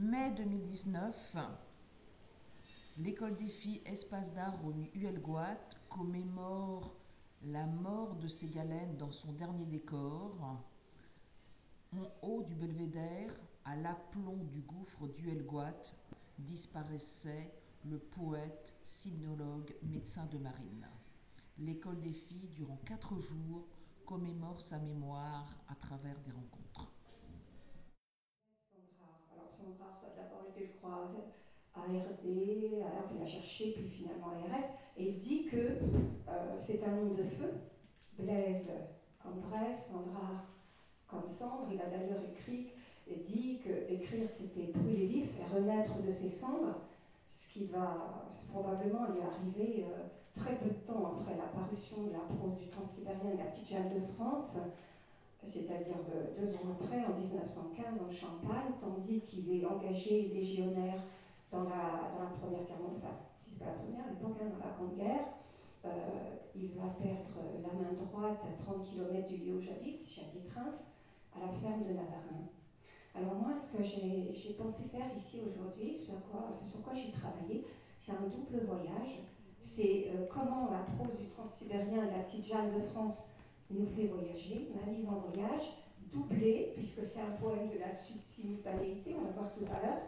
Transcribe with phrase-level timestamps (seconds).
[0.00, 1.36] Mai 2019,
[2.98, 6.94] l'école des filles Espace d'art au Huelgoat commémore
[7.42, 10.62] la mort de Ségalène dans son dernier décor.
[11.92, 13.34] En haut du belvédère,
[13.64, 15.82] à l'aplomb du gouffre d'Huelgoat,
[16.38, 17.52] disparaissait
[17.84, 20.86] le poète, sinologue, médecin de marine.
[21.58, 23.66] L'école des filles, durant quatre jours,
[24.06, 26.92] commémore sa mémoire à travers des rencontres.
[29.32, 30.00] Alors Sandra,
[30.58, 31.10] été, je crois,
[31.74, 34.64] ARD, alors il a cherché, puis finalement ARS,
[34.96, 37.52] et il dit que euh, c'est un nom de feu,
[38.18, 38.68] Blaise
[39.22, 40.46] comme Bresse, Sandra
[41.06, 41.68] comme cendre.
[41.72, 42.70] Il a d'ailleurs écrit
[43.06, 46.80] et dit que écrire c'était brûler vif et renaître de ses cendres,
[47.28, 52.12] ce qui va probablement lui arriver euh, très peu de temps après la parution de
[52.12, 54.56] la prose du Transsibérien de la petite Jeanne de France,
[55.46, 55.96] c'est-à-dire
[56.36, 61.00] deux ans après, en 1915, en Champagne, tandis qu'il est engagé légionnaire
[61.50, 64.50] dans la, dans la Première Guerre mondiale, enfin, c'est pas la première, à l'époque, hein,
[64.52, 65.28] dans la Grande Guerre.
[65.84, 70.50] Euh, il va perdre la main droite à 30 km du lieu où j'habite, j'habite
[70.52, 70.90] Reims,
[71.34, 72.50] à la ferme de Navarin.
[73.14, 77.64] Alors moi, ce que j'ai pensé faire ici aujourd'hui, sur quoi, quoi j'ai travaillé,
[78.04, 79.22] c'est un double voyage
[79.78, 83.30] c'est euh, comment la prose du transsibérien de la petite Jeanne de France
[83.70, 85.76] nous fait voyager, ma mise en voyage,
[86.12, 90.02] doublée, puisque c'est un poème de la simultanéité, on va voir tout à l'heure,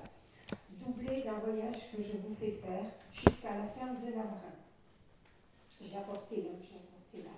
[0.80, 4.56] doublé d'un voyage que je vous fais faire jusqu'à la ferme de Navarin.
[5.80, 7.36] J'ai apporté, hein, j'ai apporté là.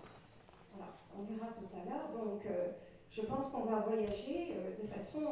[0.75, 2.11] Voilà, on verra tout à l'heure.
[2.13, 2.73] Donc, euh,
[3.11, 5.23] je pense qu'on va voyager euh, de façon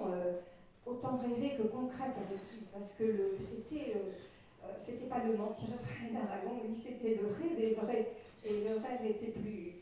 [0.86, 4.10] autant rêvée que concrète avec lui, parce que c'était euh,
[4.76, 5.68] c'était pas le mentir
[6.12, 8.12] d'Aragon, lui c'était le rêve vrai,
[8.44, 9.72] et le rêve était plus,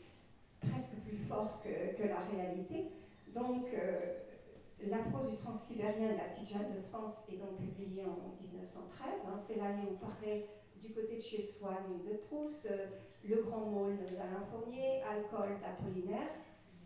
[0.61, 2.87] presque plus fort que, la réalité.
[3.33, 4.15] Donc, euh,
[4.87, 9.25] la prose du transsibérien de la petite de France est donc publiée en 1913.
[9.27, 9.37] Hein.
[9.39, 10.47] c'est l'année où paraît
[10.81, 12.87] du côté de chez Swann de Proust, euh,
[13.25, 16.29] Le Grand Môle d'Alain Fournier, Alcool d'Apollinaire.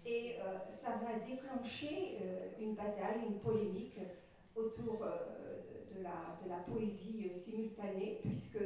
[0.05, 0.35] Et
[0.67, 2.17] ça va déclencher
[2.59, 3.97] une bataille, une polémique
[4.53, 5.05] autour
[5.95, 8.59] de la, de la poésie euh, simultanée, puisque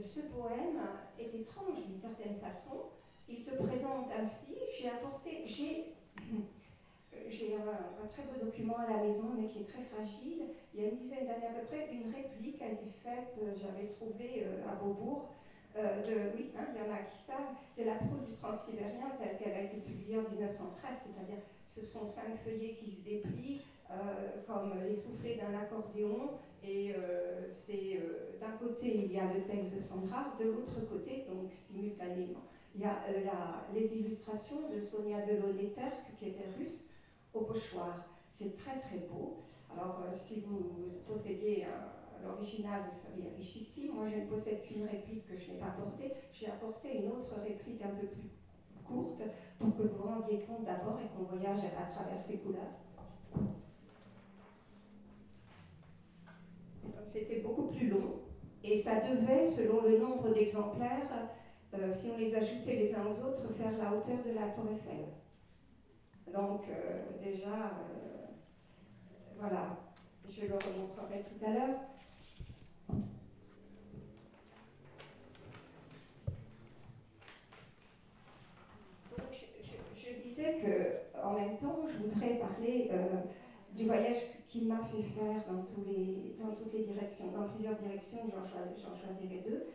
[0.00, 0.80] ce poème
[1.18, 2.90] est étrange d'une certaine façon.
[3.28, 4.54] Il se présente ainsi.
[4.78, 5.94] J'ai apporté, j'ai,
[7.28, 10.44] j'ai un, très beau document à la maison, mais qui est très fragile.
[10.74, 13.52] Il y a une dizaine d'années à peu près, une réplique a été faite, euh,
[13.56, 15.28] j'avais trouvé euh, à Beaubourg,
[15.76, 19.38] de, oui, hein, il y en a qui savent, de la prose du transsibérien telle
[19.38, 24.42] qu'elle a été publiée en 1913, c'est-à-dire ce sont cinq feuillets qui se déplient, euh,
[24.46, 26.32] comme les soufflets d'un accordéon.
[26.62, 30.80] Et euh, c'est euh, d'un côté, il y a le texte de Sandra, de l'autre
[30.90, 32.42] côté, donc simultanément,
[32.74, 36.88] il y a les illustrations de Sonia Delaunay-Terre, qui était russe,
[37.34, 38.04] au pochoir.
[38.30, 39.42] C'est très très beau.
[39.72, 41.66] Alors, si vous possédiez
[42.22, 43.94] l'original, vous seriez richissime.
[43.94, 46.12] Moi, je ne possède qu'une réplique que je n'ai pas apportée.
[46.32, 48.30] J'ai apporté une autre réplique un peu plus
[48.86, 49.22] courte
[49.58, 52.78] pour que vous rendiez compte d'abord et qu'on voyage à travers ces couleurs.
[57.08, 58.20] c'était beaucoup plus long.
[58.62, 61.30] Et ça devait, selon le nombre d'exemplaires,
[61.74, 64.64] euh, si on les ajoutait les uns aux autres, faire la hauteur de la tour
[64.72, 65.04] Eiffel.
[66.32, 68.26] Donc euh, déjà, euh,
[69.38, 69.76] voilà,
[70.26, 71.78] je le remontrerai tout à l'heure.
[79.10, 82.90] Donc je, disais que en même temps, je voudrais parler
[83.74, 84.16] du voyage
[84.48, 85.64] qui m'a fait faire dans,
[86.44, 89.66] dans toutes les directions, dans plusieurs directions, j'en choisirai deux.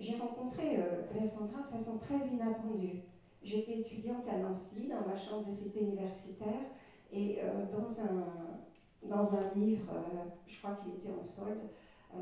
[0.00, 3.02] J'ai rencontré euh, Alessandra de façon très inattendue.
[3.42, 6.64] J'étais étudiante à Nancy, dans ma chambre de cité universitaire,
[7.12, 8.26] et euh, dans, un,
[9.02, 11.68] dans un livre, euh, je crois qu'il était en solde,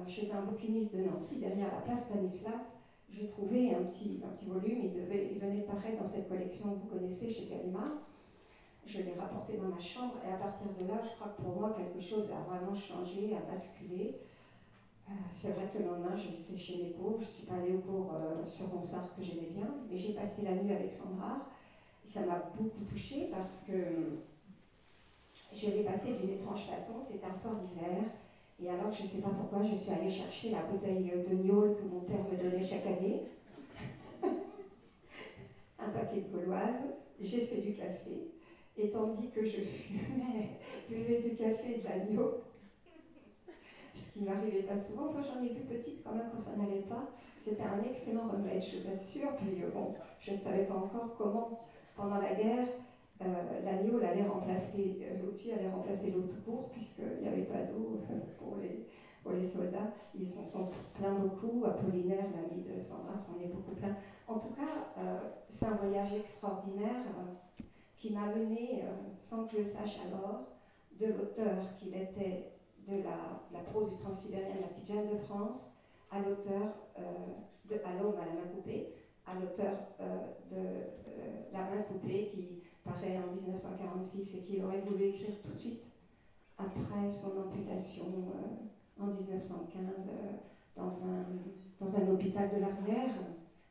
[0.06, 2.60] chez un bouquiniste de Nancy, derrière la place Stanislas,
[3.08, 6.28] j'ai trouvé un petit, un petit volume, il, devait, il venait de paraître dans cette
[6.28, 8.02] collection que vous connaissez chez Gallimard
[8.88, 11.60] je l'ai rapporté dans ma chambre et à partir de là, je crois que pour
[11.60, 14.18] moi, quelque chose a vraiment changé, a basculé.
[15.08, 17.70] Euh, c'est vrai que le lendemain, j'étais chez mes cours, je ne suis pas allée
[17.70, 21.38] au cours euh, sur Ronsard que j'aimais bien, mais j'ai passé la nuit avec Sandra.
[22.04, 24.12] Ça m'a beaucoup touchée parce que
[25.52, 27.00] je l'ai passé d'une étrange façon.
[27.00, 28.04] C'était un soir d'hiver.
[28.60, 31.72] Et alors, je ne sais pas pourquoi, je suis allée chercher la bouteille de gnôle
[31.72, 33.18] que mon père me donnait chaque année.
[35.78, 36.86] un paquet de gauloises.
[37.20, 38.26] J'ai fait du café.
[38.76, 40.44] Et tandis que je fumais,
[40.86, 42.30] buvais du café et de l'agneau,
[44.18, 47.06] qui m'arrivait pas souvent, enfin j'en ai bu petite quand même quand ça n'allait pas,
[47.36, 49.36] c'était un excellent remède, je vous assure.
[49.36, 51.60] Puis euh, bon, je ne savais pas encore comment,
[51.94, 52.66] pendant la guerre,
[53.22, 57.62] euh, l'agneau allait remplacer, euh, l'autre fille allait remplacer l'autre court, puisqu'il n'y avait pas
[57.62, 58.00] d'eau.
[59.32, 59.92] les soldats.
[60.14, 61.64] Ils s'en sont plein beaucoup.
[61.64, 63.94] Apollinaire, l'ami de Sandra, s'en est beaucoup plein.
[64.26, 67.60] En tout cas, euh, c'est un voyage extraordinaire euh,
[67.96, 68.86] qui m'a mené, euh,
[69.20, 70.42] sans que je le sache alors,
[70.98, 72.57] de l'auteur qu'il était
[72.88, 75.70] de la, prose du Transsibérien, la petite Jeanne de France,
[76.10, 78.94] à l'auteur de À à la main coupée,
[79.26, 79.76] à l'auteur
[80.50, 85.58] de La main coupée qui paraît en 1946 et qu'il aurait voulu écrire tout de
[85.58, 85.82] suite
[86.56, 88.06] après son amputation
[88.98, 89.82] en 1915
[90.76, 91.24] dans, un,
[91.80, 93.14] dans un hôpital de l'arrière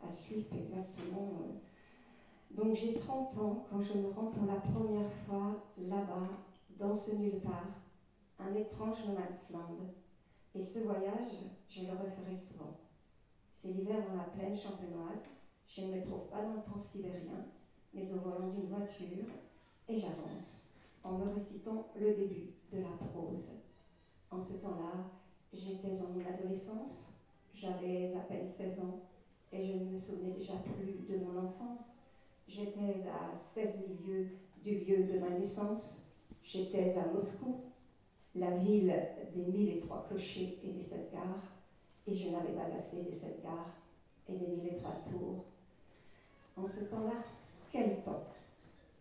[0.02, 1.32] à suivre exactement.
[1.42, 2.62] Euh.
[2.64, 6.28] Donc j'ai 30 ans quand je me rends pour la première fois là-bas,
[6.80, 7.87] dans ce nulle part,
[8.40, 9.94] un étrange no land.
[10.56, 11.34] Et ce voyage,
[11.70, 12.80] je le referai souvent.
[13.52, 15.26] C'est l'hiver dans la plaine champenoise.
[15.68, 17.46] Je ne me trouve pas dans le temps sibérien,
[17.94, 19.26] mais au volant d'une voiture,
[19.90, 20.70] et j'avance
[21.04, 23.50] en me récitant le début de la prose.
[24.32, 25.10] En ce temps-là,
[25.54, 27.14] j'étais en adolescence,
[27.54, 29.02] j'avais à peine 16 ans,
[29.52, 31.94] et je ne me souvenais déjà plus de mon enfance.
[32.48, 34.30] J'étais à 16 milieux
[34.64, 36.04] du lieu de ma naissance.
[36.44, 37.67] J'étais à Moscou,
[38.38, 39.04] la ville
[39.34, 41.52] des mille et trois clochers et des sept gares,
[42.06, 43.74] et je n'avais pas assez des sept gares
[44.28, 45.44] et des mille et trois tours.
[46.56, 47.18] En ce temps-là,
[47.72, 48.22] quel temps?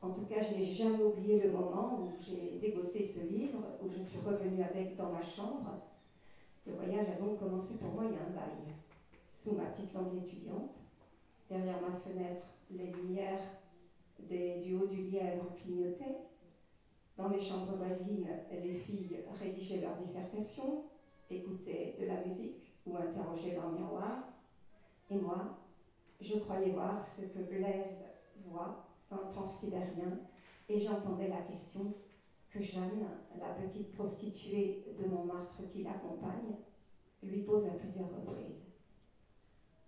[0.03, 3.89] En tout cas, je n'ai jamais oublié le moment où j'ai dégoté ce livre, où
[3.89, 5.75] je suis revenue avec dans ma chambre.
[6.67, 8.53] Le voyage a donc commencé pour moi il y a un bail
[9.25, 10.81] sous ma petite lampe d'étudiante.
[11.49, 13.41] Derrière ma fenêtre, les lumières
[14.19, 16.17] du haut du lièvre clignotaient.
[17.17, 20.79] Dans les chambres voisines, les filles rédigeaient leurs dissertations,
[21.31, 24.19] écoutaient de la musique ou interrogeaient leur miroir.
[25.09, 25.51] Et moi,
[26.21, 28.05] je croyais voir ce que Blaise
[28.37, 28.77] voit
[29.09, 30.19] dans le transsibérien
[30.69, 31.91] et j'entendais la question
[32.51, 33.07] que Jeanne,
[33.39, 36.55] la petite prostituée de Montmartre qui l'accompagne,
[37.23, 38.67] lui pose à plusieurs reprises.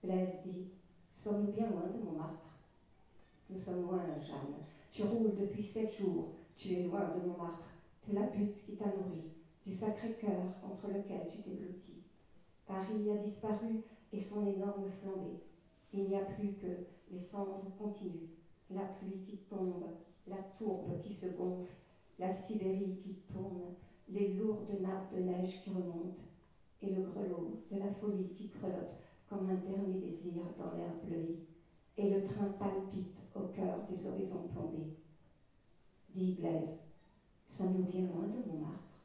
[0.03, 0.65] Blaise dit
[1.13, 2.59] Sommes-nous bien loin de Montmartre
[3.51, 4.59] Nous sommes loin, Jeanne.
[4.91, 6.38] Tu roules depuis sept jours.
[6.59, 7.73] Tu es loin de Montmartre,
[8.09, 9.31] de la butte qui t'a nourri,
[9.65, 11.57] du Sacré-Cœur entre lequel tu t'es.
[12.67, 13.79] Paris a disparu
[14.11, 15.39] et son énorme flambée.
[15.93, 16.83] Il n'y a plus que
[17.13, 18.27] les cendres continues,
[18.71, 19.89] la pluie qui tombe,
[20.27, 21.77] la tourbe qui se gonfle,
[22.19, 23.71] la Sibérie qui tourne,
[24.09, 26.25] les lourdes nappes de neige qui remontent,
[26.83, 31.37] et le grelot de la folie qui crelotte comme un dernier désir dans l'air bleu,
[31.97, 34.91] et le train palpite au cœur des horizons plombés.
[36.09, 36.81] Dit Blaise,
[37.45, 38.99] sommes-nous bien loin de Montmartre?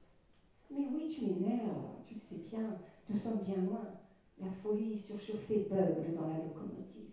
[0.69, 2.73] Mais oui, tu m'énerves, tu le sais bien,
[3.09, 3.91] nous sommes bien loin.
[4.38, 7.11] La folie surchauffée beugle dans la locomotive.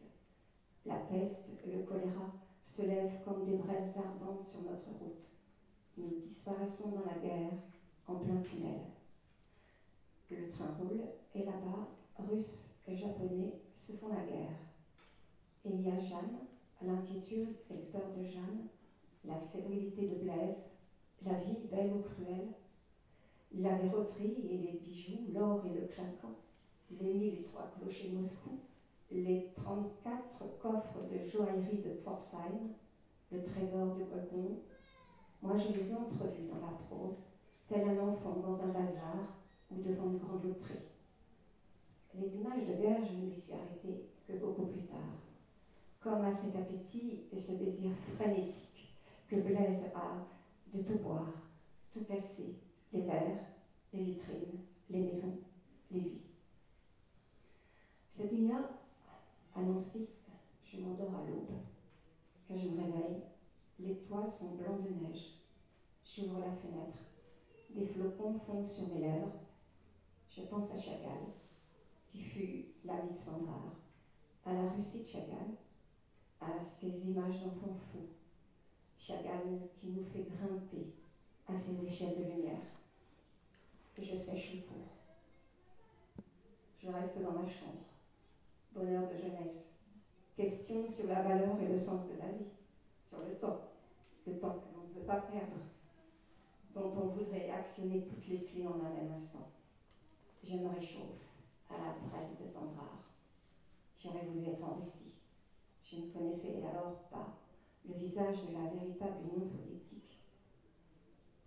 [0.85, 2.31] La peste, le choléra
[2.63, 5.29] se lèvent comme des braises ardentes sur notre route.
[5.97, 7.53] Nous disparaissons dans la guerre
[8.07, 8.81] en plein tunnel.
[10.29, 11.05] Le train roule
[11.35, 11.85] et là-bas,
[12.15, 14.55] Russes les Japonais se font la guerre.
[15.65, 16.41] Et il y a Jeanne,
[16.81, 18.63] l'inquiétude et le peur de Jeanne,
[19.25, 20.71] la fébrilité de Blaise,
[21.25, 22.55] la vie belle ou cruelle,
[23.53, 26.37] la verroterie et les bijoux, l'or et le clinquant,
[26.91, 28.59] les mille et trois clochers Moscou,
[29.11, 32.75] les 34 coffres de joaillerie de Pforzheim,
[33.33, 34.59] le trésor de Golgon.
[35.43, 37.19] Moi, je les ai entrevus dans la prose,
[37.69, 39.39] tel un enfant dans un bazar
[39.71, 40.87] ou devant une grande loterie.
[42.15, 44.99] Les images de guerre, je ne m'y suis arrêtée que beaucoup plus tard.
[46.01, 48.70] Comme à cet appétit et ce désir frénétique
[49.31, 50.21] que Blaise a
[50.73, 51.31] de tout boire,
[51.93, 52.53] tout casser,
[52.93, 53.39] les verres,
[53.93, 54.57] les vitrines,
[54.89, 55.33] les maisons,
[55.93, 56.27] les vies.
[58.11, 58.69] Cette nuit-là,
[59.55, 60.05] annoncée,
[60.65, 61.55] je m'endors à l'aube.
[62.49, 63.21] Quand je me réveille,
[63.79, 65.33] les toits sont blancs de neige.
[66.03, 66.99] J'ouvre la fenêtre.
[67.73, 69.31] Des flocons fondent sur mes lèvres.
[70.29, 71.23] Je pense à Chagall
[72.09, 73.71] qui fut l'ami de Sandrard,
[74.45, 75.53] à la Russie de Chagall,
[76.41, 78.03] à ces images d'enfants fous,
[79.01, 80.93] Chagall qui nous fait grimper
[81.49, 82.61] à ces échelles de lumière.
[83.99, 84.77] Je sèche le pour.
[86.79, 87.87] Je reste dans ma chambre.
[88.75, 89.71] Bonheur de jeunesse.
[90.37, 92.51] Question sur la valeur et le sens de la vie,
[93.09, 93.61] sur le temps,
[94.27, 95.57] le temps que l'on ne veut pas perdre,
[96.75, 99.51] dont on voudrait actionner toutes les clés en un même instant.
[100.45, 101.27] Je me réchauffe
[101.71, 103.05] à la presse de Sandrard.
[103.99, 105.17] J'aurais voulu être en Russie.
[105.83, 107.41] Je ne connaissais alors pas
[107.89, 110.21] le visage de la véritable Union soviétique.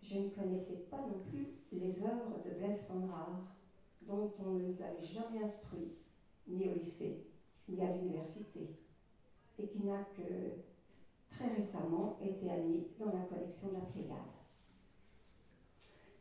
[0.02, 2.88] Je ne connaissais pas non plus les œuvres de Blaise
[4.02, 5.94] dont on ne nous avait jamais instruit,
[6.48, 7.26] ni au lycée,
[7.70, 8.76] ni à l'université,
[9.58, 10.24] et qui n'a que
[11.30, 14.18] très récemment été admis dans la collection de la Pléiade.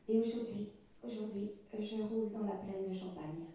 [0.08, 0.70] Et aujourd'hui,
[1.02, 3.46] aujourd'hui, je roule dans la plaine de Champagne.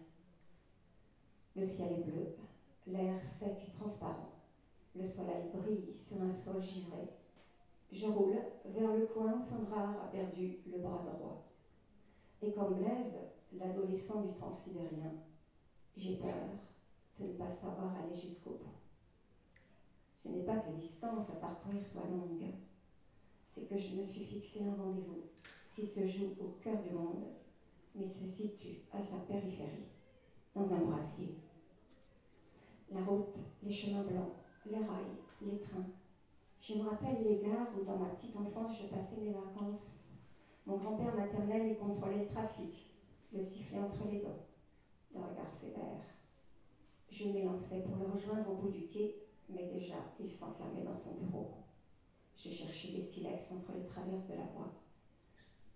[1.56, 2.34] Le ciel est bleu,
[2.86, 4.37] l'air sec et transparent.
[4.98, 7.08] Le soleil brille sur un sol givré.
[7.92, 11.52] Je roule vers le coin où Sandra a perdu le bras droit.
[12.42, 13.14] Et comme Blaise,
[13.52, 15.12] l'adolescent du transsibérien,
[15.96, 16.34] j'ai peur
[17.20, 18.74] de ne pas savoir aller jusqu'au bout.
[20.16, 22.54] Ce n'est pas que les distances à parcourir soient longues,
[23.46, 25.22] c'est que je me suis fixé un rendez-vous
[25.76, 27.24] qui se joue au cœur du monde,
[27.94, 29.86] mais se situe à sa périphérie,
[30.56, 31.36] dans un brasier.
[32.90, 34.34] La route, les chemins blancs,
[34.70, 35.86] les rails, les trains.
[36.60, 40.10] Je me rappelle les gares où, dans ma petite enfance, je passais mes vacances.
[40.66, 42.92] Mon grand-père maternel y contrôlait le trafic,
[43.32, 44.38] le sifflet entre les dents,
[45.14, 46.02] le regard sévère.
[47.10, 49.14] Je m'élançais pour le rejoindre au bout du quai,
[49.48, 51.46] mais déjà, il s'enfermait dans son bureau.
[52.36, 54.68] Je cherchais des silex entre les traverses de la voie.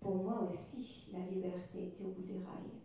[0.00, 2.76] Pour moi aussi, la liberté était au bout des rails.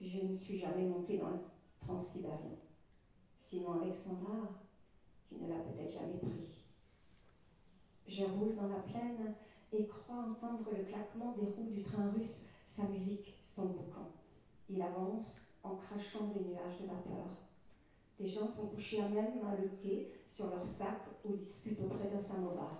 [0.00, 1.38] Je ne suis jamais montée dans le
[1.80, 2.54] transsibérien,
[3.40, 4.48] sinon avec Sandra,
[5.28, 6.64] qui ne l'a peut-être jamais pris.
[8.06, 9.32] Je roule dans la plaine
[9.72, 14.08] et crois entendre le claquement des roues du train russe, sa musique, son boucan.
[14.68, 17.28] Il avance en crachant des nuages de vapeur.
[18.18, 22.06] Des gens sont couchés à même à le quai sur leurs sacs ou discutent auprès
[22.06, 22.78] d'un samovar.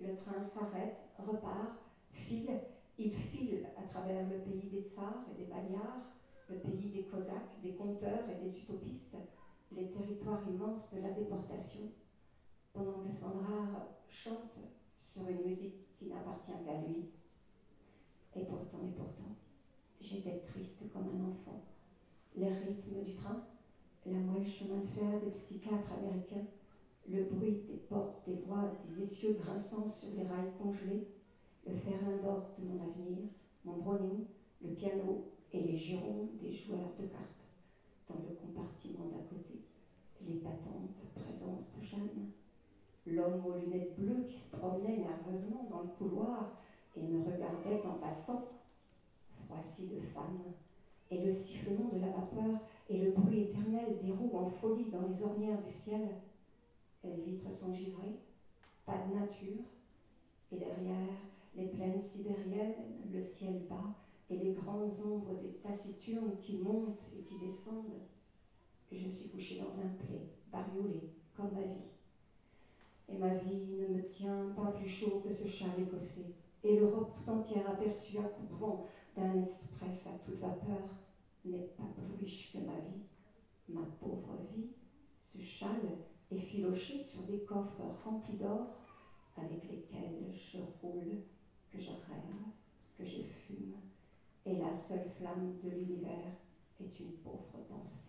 [0.00, 2.58] Le train s'arrête, repart, file,
[2.98, 6.10] il file à travers le pays des tsars et des bagnards,
[6.48, 9.18] le pays des cosaques, des conteurs et des utopistes,
[9.72, 11.90] les territoires immenses de la déportation,
[12.72, 14.58] pendant que Sandra chante
[15.02, 17.08] sur une musique qui n'appartient qu'à lui.
[18.34, 19.34] Et pourtant, et pourtant,
[20.00, 21.64] j'étais triste comme un enfant.
[22.36, 23.42] Les rythmes du train,
[24.06, 26.46] la moelle chemin de fer des psychiatres américains,
[27.08, 31.06] le bruit des portes, des voix, des essieux grinçants sur les rails congelés,
[31.66, 33.26] le fer d'or de mon avenir,
[33.64, 34.24] mon browning,
[34.62, 35.22] le piano
[35.52, 37.37] et les jurons des joueurs de cartes
[38.08, 39.60] dans le compartiment d'à côté,
[40.26, 42.30] l'épatante présence de Jeanne,
[43.06, 46.62] l'homme aux lunettes bleues qui se promenait nerveusement dans le couloir
[46.96, 48.48] et me regardait en passant,
[49.46, 50.52] froissi de femme,
[51.10, 52.60] et le sifflement de la vapeur
[52.90, 56.08] et le bruit éternel des roues en folie dans les ornières du ciel.
[57.04, 58.18] Les vitres sont givrées,
[58.84, 59.64] pas de nature,
[60.52, 61.14] et derrière
[61.54, 62.74] les plaines sibériennes,
[63.10, 63.94] le ciel bas
[64.28, 67.98] et les grandes ombres des taciturnes qui montent et qui descendent.
[68.90, 71.86] Je suis couchée dans un play, bariolée, comme ma vie.
[73.08, 76.28] Et ma vie ne me tient pas plus chaud que ce châle écossais,
[76.62, 78.80] et l'Europe tout entière aperçue à coup de vent
[79.14, 80.98] d'un express à toute vapeur
[81.44, 83.00] n'est pas plus riche que ma vie.
[83.68, 84.66] Ma pauvre vie,
[85.22, 85.94] ce châle
[86.30, 88.82] est filoché sur des coffres remplis d'or
[89.36, 91.16] avec lesquels je roule
[91.68, 92.34] que je rêve,
[92.94, 93.78] que je fume,
[94.48, 96.32] et la seule flamme de l'univers
[96.80, 98.08] est une pauvre pensée.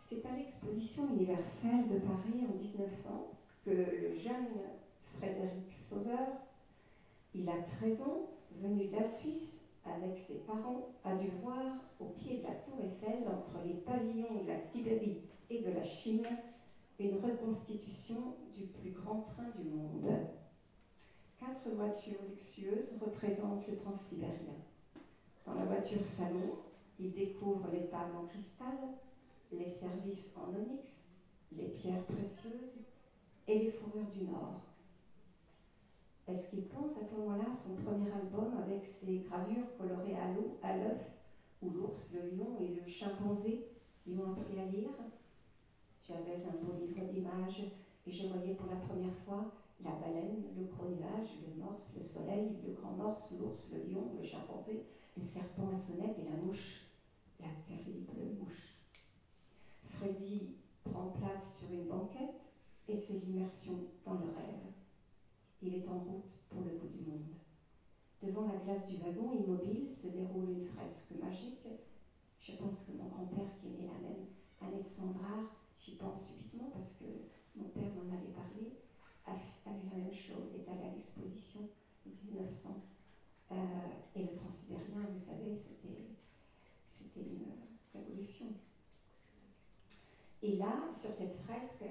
[0.00, 3.30] C'est à l'exposition universelle de Paris en 1900
[3.64, 4.48] que le jeune
[5.18, 6.26] Frédéric Sauzer,
[7.32, 8.30] il a 13 ans,
[8.60, 12.80] venu de la Suisse avec ses parents, a dû voir au pied de la tour
[12.82, 16.26] Eiffel, entre les pavillons de la Sibérie et de la Chine,
[16.98, 20.10] une reconstitution du plus grand train du monde.
[21.80, 24.54] Quatre voitures luxueuses représentent le transsibérien.
[25.46, 26.52] Dans la voiture salon,
[26.98, 28.76] il découvre les tables en cristal,
[29.50, 31.00] les services en onyx,
[31.52, 32.82] les pierres précieuses
[33.46, 34.52] et les fourrures du Nord.
[36.26, 40.54] Est-ce qu'il pense à ce moment-là son premier album avec ses gravures colorées à l'eau,
[40.60, 41.16] à l'œuf,
[41.62, 43.58] où l'ours, le lion et le chimpanzé
[44.04, 44.92] lui ont appris à lire?
[46.02, 47.62] J'avais un beau livre d'images
[48.04, 49.46] et je voyais pour la première fois
[49.82, 54.10] la baleine, le gros nuage, le morse, le soleil, le grand morse, l'ours, le lion,
[54.14, 54.78] le chimpanzé,
[55.14, 56.80] le serpent à sonnette et la mouche,
[57.38, 58.74] la terrible mouche.
[59.82, 60.48] Freddy
[60.84, 62.46] prend place sur une banquette
[62.86, 64.68] et c'est l'immersion dans le rêve.
[65.60, 67.34] Il est en route pour le bout du monde.
[68.20, 71.68] Devant la glace du wagon immobile se déroule une fresque magique.
[72.38, 74.24] Je pense que mon grand-père, qui est né la même
[74.60, 75.42] année de Sandra,
[75.78, 77.04] j'y pense subitement parce que
[77.54, 78.70] mon père m'en avait parlé,
[79.70, 81.60] a, la même chose, est allé à l'exposition
[82.06, 82.80] 1900.
[83.52, 83.54] Euh,
[84.14, 86.06] et le transsibérien, vous savez, c'était,
[86.92, 87.46] c'était une
[87.94, 88.46] révolution.
[90.42, 91.84] Et là, sur cette fresque,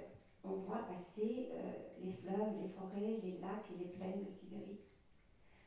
[0.43, 1.71] on voit passer euh,
[2.01, 4.79] les fleuves, les forêts, les lacs et les plaines de Sibérie.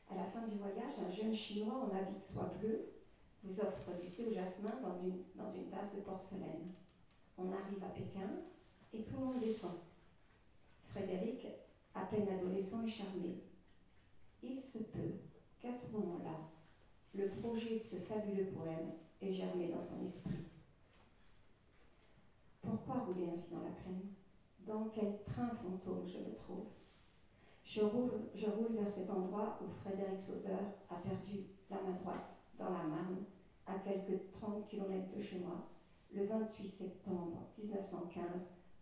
[0.09, 2.89] À la fin du voyage, un jeune chinois en habit de soie bleue
[3.43, 6.71] vous offre du thé au jasmin dans une, dans une tasse de porcelaine.
[7.37, 8.29] On arrive à Pékin
[8.93, 9.77] et tout le monde descend.
[10.85, 11.47] Frédéric,
[11.95, 13.43] à peine adolescent, est charmé.
[14.41, 15.19] Il se peut
[15.59, 16.49] qu'à ce moment-là,
[17.15, 20.45] le projet de ce fabuleux poème est germé dans son esprit.
[22.61, 24.09] Pourquoi rouler ainsi dans la plaine?
[24.65, 26.67] Dans quel train fantôme je me trouve?
[27.63, 30.59] Je roule, vers cet endroit où Frédéric Sauzer
[30.89, 33.23] a perdu la main droite dans la Marne,
[33.65, 35.69] à quelques 30 km de chez moi,
[36.13, 38.23] le 28 septembre 1915,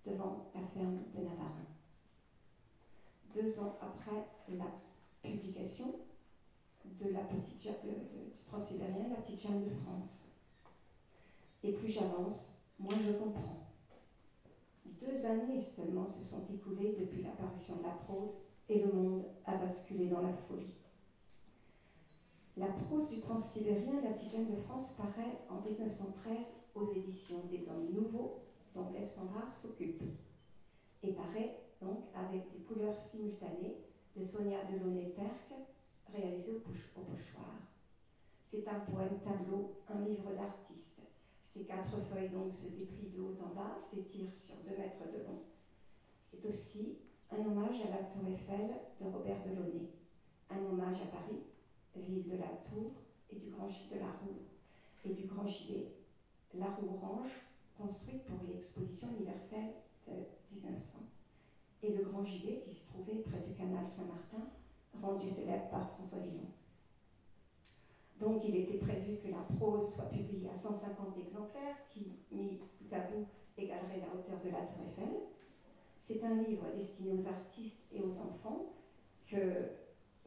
[0.06, 1.71] devant la ferme de Navarin.
[3.34, 4.66] Deux ans après la
[5.22, 5.96] publication
[6.84, 10.36] de la petite de, du Transsibérien, la petite Jeanne de France.
[11.64, 13.68] Et plus j'avance, moins je comprends.
[14.86, 19.56] Deux années seulement se sont écoulées depuis l'apparition de la prose et le monde a
[19.56, 20.76] basculé dans la folie.
[22.58, 27.70] La prose du Transsibérien, la petite Jeanne de France, paraît en 1913 aux éditions des
[27.70, 28.42] Hommes Nouveaux,
[28.76, 29.18] dont Blaise
[29.62, 30.04] s'occupe,
[31.04, 33.78] et paraît donc avec des couleurs simultanées
[34.16, 35.54] de Sonia Delaunay-Terque,
[36.14, 36.54] réalisé
[36.96, 37.56] au, pochoir.
[38.46, 41.02] C'est un poème tableau, un livre d'artiste.
[41.42, 45.20] Ces quatre feuilles donc se déplient de haut en bas, s'étirent sur deux mètres de
[45.26, 45.40] long.
[46.22, 46.98] C'est aussi
[47.32, 49.88] un hommage à la tour Eiffel de Robert Delaunay,
[50.50, 51.42] un hommage à Paris,
[51.96, 52.92] ville de la tour
[53.30, 54.40] et du grand de la roue
[55.04, 55.88] et du grand gilet,
[56.54, 57.42] la roue orange
[57.78, 59.74] construite pour l'exposition universelle
[60.08, 60.14] de
[60.52, 61.02] 1900
[61.84, 64.48] et le grand gilet qui se trouvait près du canal Saint-Martin
[65.02, 66.48] rendu célèbre par François Villon.
[68.20, 72.96] Donc il était prévu que la prose soit publiée à 150 exemplaires qui, mis tout
[72.96, 73.26] à bout,
[73.58, 75.14] égalerait la hauteur de la tour Eiffel.
[75.98, 78.74] C'est un livre destiné aux artistes et aux enfants
[79.26, 79.70] que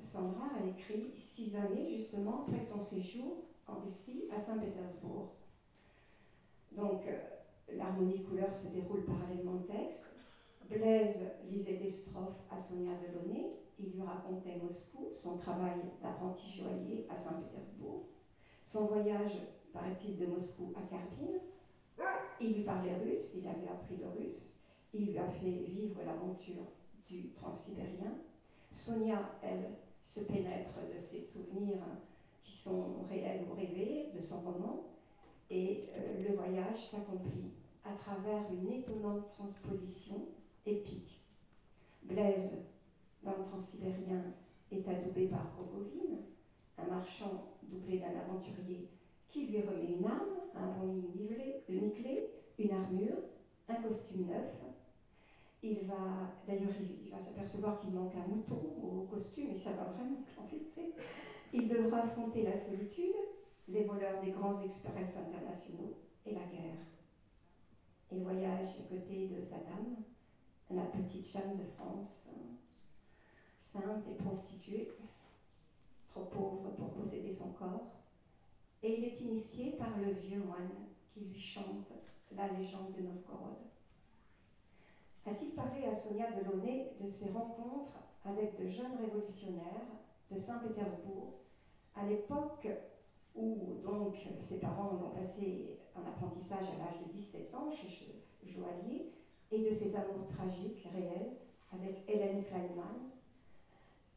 [0.01, 5.33] Sandra a écrit six années justement après son séjour en Russie à Saint-Pétersbourg.
[6.73, 7.19] Donc euh,
[7.73, 10.14] l'harmonie de couleurs se déroule parallèlement au texte.
[10.69, 17.07] Blaise lisait des strophes à Sonia Delaunay il lui racontait Moscou, son travail d'apprenti joaillier
[17.11, 18.05] à Saint-Pétersbourg,
[18.65, 19.33] son voyage,
[19.73, 21.41] paraît-il, de Moscou à Karbin.
[22.41, 24.57] Il lui parlait russe, il avait appris le russe,
[24.93, 26.67] il lui a fait vivre l'aventure
[27.07, 28.13] du transsibérien.
[28.71, 29.71] Sonia, elle,
[30.03, 31.83] se pénètre de ses souvenirs
[32.43, 34.85] qui sont réels ou rêvés, de son roman,
[35.51, 37.53] et euh, le voyage s'accomplit
[37.85, 40.27] à travers une étonnante transposition
[40.67, 41.21] épique.
[42.03, 42.59] Blaise
[43.23, 44.23] dans le transsibérien
[44.71, 46.19] est adoubé par Rogovine,
[46.79, 48.89] un marchand doublé d'un aventurier
[49.29, 50.95] qui lui remet une arme, un bon
[51.69, 53.17] nickelé, une armure,
[53.69, 54.61] un costume neuf.
[55.63, 59.85] Il va, d'ailleurs, il, va s'apercevoir qu'il manque un mouton au costume et ça va
[59.85, 60.95] vraiment l'embêter.
[61.53, 63.15] Il devra affronter la solitude,
[63.69, 65.97] les voleurs des grands express internationaux
[66.27, 66.85] et la guerre.
[68.13, 69.97] Il voyage à côté de sa dame,
[70.71, 72.27] la petite Jeanne de France,
[73.57, 74.87] sainte et prostituée,
[76.07, 77.99] trop pauvre pour posséder son corps,
[78.83, 80.75] et il est initié par le vieux moine
[81.07, 81.93] qui lui chante
[82.31, 83.57] la légende de Novgorod.
[85.27, 89.87] A-t-il parlé à Sonia Delaunay de ses rencontres avec de jeunes révolutionnaires
[90.29, 91.31] de Saint-Pétersbourg
[91.95, 92.69] à l'époque
[93.35, 97.89] où donc ses parents l'ont placé en apprentissage à l'âge de 17 ans chez
[98.43, 99.03] Joaillier
[99.55, 101.31] et de ses amours tragiques réels
[101.71, 102.97] avec Hélène Kleinman,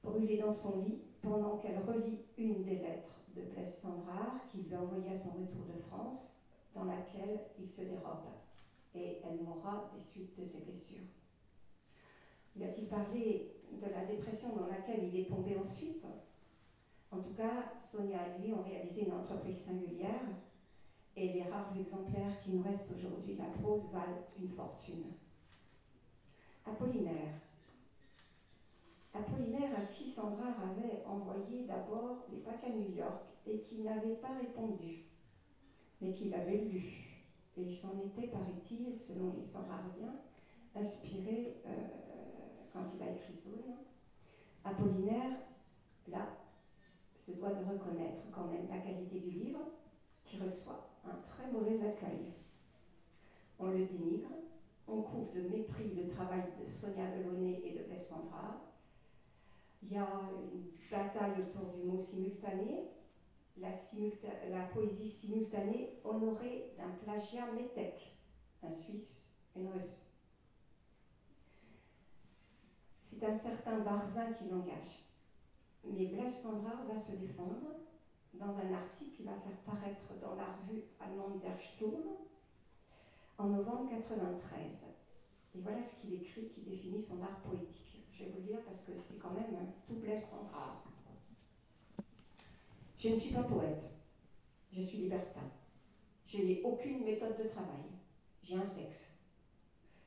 [0.04, 4.74] brûlée dans son lit pendant qu'elle relit une des lettres de Blaise Sandrard qui lui
[4.74, 6.34] a envoyé à son retour de France,
[6.74, 8.26] dans laquelle il se dérobe.
[8.96, 11.06] Et elle mourra des suites de ses blessures.
[12.56, 13.46] Lui a-t-il parlé
[13.80, 16.08] de la dépression dans laquelle il est tombé ensuite?
[17.12, 20.26] En tout cas, Sonia et lui ont réalisé une entreprise singulière
[21.16, 25.08] et les rares exemplaires qui nous restent aujourd'hui la prose valent une fortune.
[26.68, 27.30] Apollinaire,
[29.14, 34.12] Apollinaire à qui Sandra avait envoyé d'abord des packs à New York et qui n'avait
[34.12, 35.00] pas répondu,
[36.02, 36.84] mais qu'il avait lu.
[37.56, 40.14] Et il s'en était, paraît-il, selon les Sandrarsiens,
[40.76, 41.80] inspiré euh,
[42.70, 43.74] quand il a écrit Zone.
[44.66, 45.32] Apollinaire,
[46.06, 46.28] là,
[47.16, 49.64] se doit de reconnaître quand même la qualité du livre,
[50.26, 52.30] qui reçoit un très mauvais accueil.
[53.58, 54.34] On le dénigre,
[54.88, 58.14] on couvre de mépris le travail de Sonia Delaunay et de Blaise
[59.84, 60.08] il y a
[60.54, 62.90] une bataille autour du mot simultané.
[63.58, 63.72] La,
[64.72, 68.16] poésie simultanée honorée d'un plagiat métèque,
[68.62, 70.06] un Suisse, une Russe.
[73.02, 75.10] C'est un certain Barzin qui l'engage.
[75.86, 77.78] Mais Blaise va se défendre
[78.36, 81.58] dans un article qu'il va faire paraître dans la revue allemande Der
[83.38, 84.84] en novembre 93.
[85.56, 88.04] Et voilà ce qu'il écrit qui définit son art poétique.
[88.12, 90.50] Je vais vous le lire parce que c'est quand même tout blessant.
[92.98, 93.90] Je ne suis pas poète,
[94.74, 95.52] je suis libertin.
[96.26, 97.86] Je n'ai aucune méthode de travail.
[98.44, 99.18] J'ai un sexe.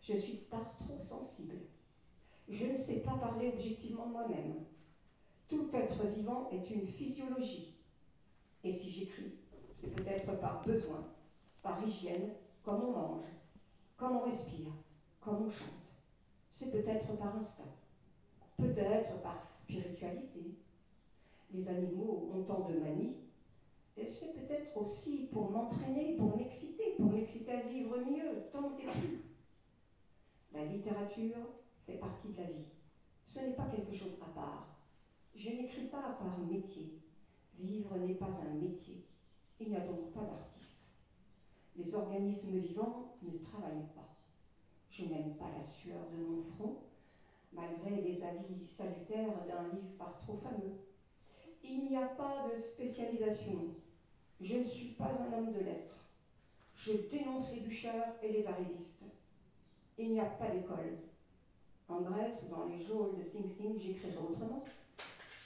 [0.03, 1.57] Je suis pas trop sensible.
[2.49, 4.65] Je ne sais pas parler objectivement de moi-même.
[5.49, 7.77] Tout être vivant est une physiologie.
[8.65, 9.35] Et si j'écris,
[9.77, 11.07] c'est peut-être par besoin,
[11.63, 13.27] par hygiène, comme on mange,
[13.97, 14.73] comme on respire,
[15.21, 15.69] comme on chante.
[16.51, 17.65] C'est peut-être par instinct,
[18.57, 20.57] peut-être par spiritualité.
[21.53, 23.17] Les animaux ont tant de manies,
[23.97, 29.25] et c'est peut-être aussi pour m'entraîner, pour m'exciter, pour m'exciter à vivre mieux, tant plus.
[30.53, 31.37] La littérature
[31.87, 32.69] fait partie de la vie.
[33.25, 34.67] Ce n'est pas quelque chose à part.
[35.35, 37.01] Je n'écris pas par métier.
[37.59, 39.05] Vivre n'est pas un métier.
[39.61, 40.80] Il n'y a donc pas d'artiste.
[41.83, 44.15] Les organismes vivants ne travaillent pas.
[44.91, 46.77] Je n'aime pas la sueur de mon front,
[47.55, 50.77] malgré les avis salutaires d'un livre par trop fameux.
[51.65, 53.75] Il n'y a pas de spécialisation.
[54.41, 56.05] Je ne suis pas un homme de lettres.
[56.75, 59.05] Je dénonce les bûcheurs et les arrivistes.
[59.97, 60.99] Il n'y a pas d'école.
[61.89, 64.65] En Grèce dans les geôles de Sing Sing, j'écrirai autrement.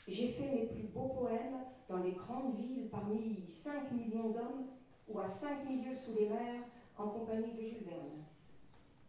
[0.09, 4.66] J'ai fait mes plus beaux poèmes dans les grandes villes parmi 5 millions d'hommes
[5.09, 6.62] ou à 5 milieux sous les mers
[6.97, 8.25] en compagnie de Jules Verne,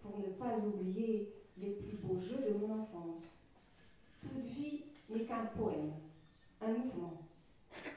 [0.02, 3.40] pour ne pas oublier les plus beaux jeux de mon enfance.
[4.22, 5.94] Toute vie n'est qu'un poème,
[6.62, 7.22] un mouvement.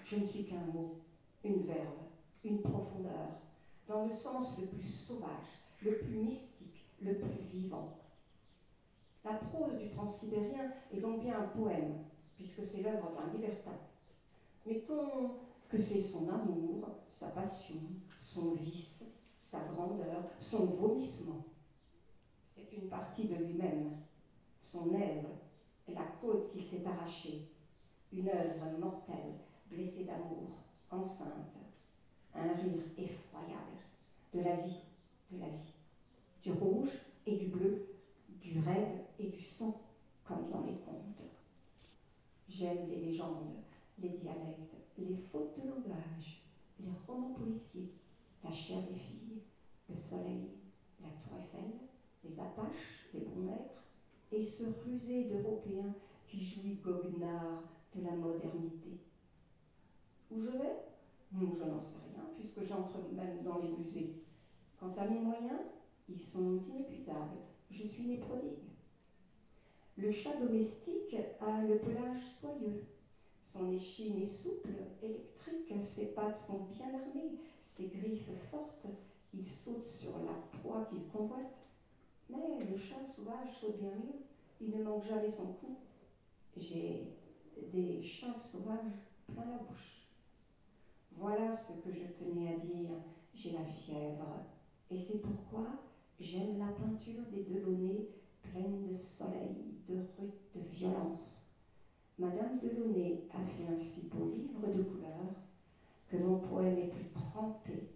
[0.05, 0.97] Je ne suis qu'un mot,
[1.45, 1.99] une verve,
[2.45, 3.41] une profondeur,
[3.87, 6.59] dans le sens le plus sauvage, le plus mystique
[7.03, 7.99] le plus vivant.
[9.25, 12.05] La prose du transsibérien est donc bien un poème,
[12.37, 13.77] puisque c'est l'œuvre d'un libertin.
[14.67, 15.37] Mettons
[15.69, 17.81] que c'est son amour, sa passion,
[18.19, 19.05] son vice,
[19.41, 21.45] sa grandeur, son vomissement.
[22.55, 23.91] C'est une partie de lui-même,
[24.61, 25.39] son œuvre
[25.95, 27.49] la côte qu'il s'est arrachée,
[28.13, 29.35] une œuvre mortelle,
[29.71, 30.51] blessée d'amour,
[30.91, 31.57] enceinte,
[32.35, 33.79] un rire effroyable
[34.35, 34.81] de la vie,
[35.31, 35.75] de la vie
[36.43, 36.91] du rouge
[37.27, 37.87] et du bleu,
[38.41, 39.81] du rêve et du sang,
[40.25, 41.23] comme dans les contes.
[42.49, 43.57] J'aime les légendes,
[43.99, 46.43] les dialectes, les fautes de langage,
[46.81, 47.95] les romans policiers,
[48.43, 49.43] la chair des filles,
[49.89, 50.51] le soleil,
[51.01, 51.39] la tour
[52.25, 53.71] les apaches, les bons
[54.33, 55.95] et ce rusé d'Européens
[56.27, 57.63] qui jouit goguenard
[57.95, 58.99] de la modernité.
[60.31, 60.77] Où je vais?
[61.33, 64.15] Je n'en sais rien, puisque j'entre même dans les musées.
[64.79, 65.61] Quant à mes moyens,
[66.09, 67.39] ils sont inépuisables.
[67.71, 68.53] Je suis né prodigue.
[69.97, 72.85] Le chat domestique a le pelage soyeux.
[73.53, 78.87] Son échine est souple, électrique, ses pattes sont bien armées, ses griffes fortes.
[79.33, 81.57] Il saute sur la proie qu'il convoite.
[82.29, 84.21] Mais le chat sauvage saute bien mieux.
[84.61, 85.79] Il ne manque jamais son coup.
[86.57, 87.11] J'ai
[87.73, 88.93] des chats sauvages
[89.29, 90.09] plein la bouche.
[91.13, 92.97] Voilà ce que je tenais à dire.
[93.33, 94.43] J'ai la fièvre.
[94.91, 95.65] Et c'est pourquoi
[96.21, 98.09] J'aime la peinture des Delaunay
[98.43, 101.38] pleine de soleil, de rude, de violence.
[102.19, 105.37] Madame Delaunay a fait un si beau livre de couleurs
[106.11, 107.91] que mon poème est plus trempé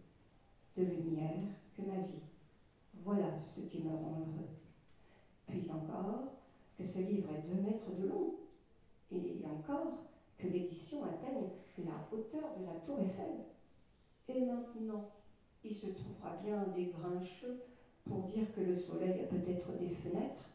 [0.77, 1.43] de lumière
[1.77, 2.23] que ma vie.
[3.03, 4.49] Voilà ce qui me rend heureux.
[5.49, 6.35] Puis encore,
[6.79, 8.37] que ce livre est deux mètres de long,
[9.11, 10.05] et encore
[10.39, 13.43] que l'édition atteigne la hauteur de la tour Eiffel.
[14.29, 15.05] Et maintenant,
[15.65, 17.61] il se trouvera bien des grincheux
[18.05, 20.49] pour dire que le soleil a peut-être des fenêtres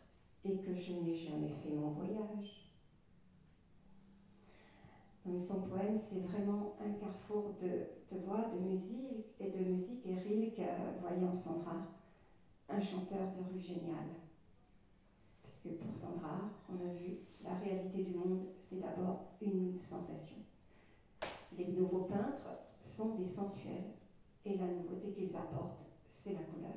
[0.46, 2.67] et que je n'ai jamais fait mon voyage.
[5.36, 10.06] Son poème, c'est vraiment un carrefour de, voix, de musique et de musique.
[10.06, 10.62] Et Rilke
[11.02, 11.76] voyait en Sandra
[12.70, 14.08] un chanteur de rue génial.
[15.44, 20.38] Parce que pour Sandra, on a vu, la réalité du monde, c'est d'abord une sensation.
[21.58, 22.48] Les nouveaux peintres
[22.82, 23.92] sont des sensuels
[24.46, 26.72] et la nouveauté qu'ils apportent, c'est la couleur.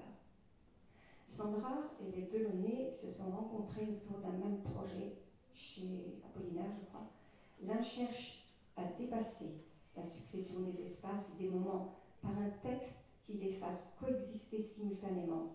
[1.28, 5.14] Sandra et les Delaunay se sont rencontrés autour d'un même projet
[5.52, 7.06] chez Apollinaire, je crois.
[7.62, 8.39] L'un cherche
[8.80, 9.52] à dépasser
[9.96, 15.54] la succession des espaces et des moments par un texte qui les fasse coexister simultanément,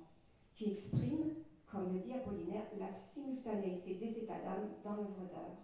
[0.54, 1.34] qui exprime,
[1.72, 5.58] comme le dit Apollinaire, la simultanéité des états d'âme dans l'œuvre d'art.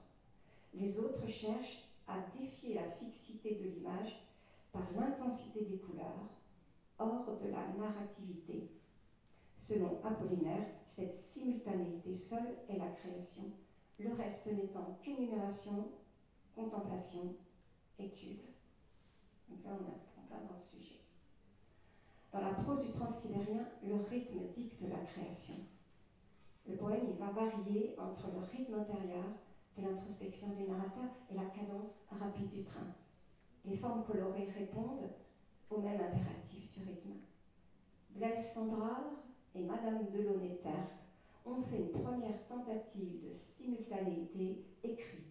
[0.73, 4.27] Les autres cherchent à défier la fixité de l'image
[4.71, 6.27] par l'intensité des couleurs,
[6.99, 8.69] hors de la narrativité
[9.57, 13.43] Selon Apollinaire, cette simultanéité seule est la création,
[13.99, 15.87] le reste n'étant qu'énumération,
[16.55, 17.35] contemplation,
[19.49, 21.01] Donc là, on dans sujet.
[22.31, 25.55] Dans la prose du transsibérien, le rythme dicte la création.
[26.67, 29.25] Le poème, va varier entre le rythme intérieur
[29.77, 32.87] de l'introspection du narrateur et la cadence rapide du train.
[33.65, 35.11] les formes colorées répondent
[35.69, 37.13] au même impératif du rythme.
[38.11, 39.11] Blaise Sandrard
[39.53, 40.89] et Madame Delaunay-Terre
[41.45, 45.30] ont fait une première tentative de simultanéité écrite,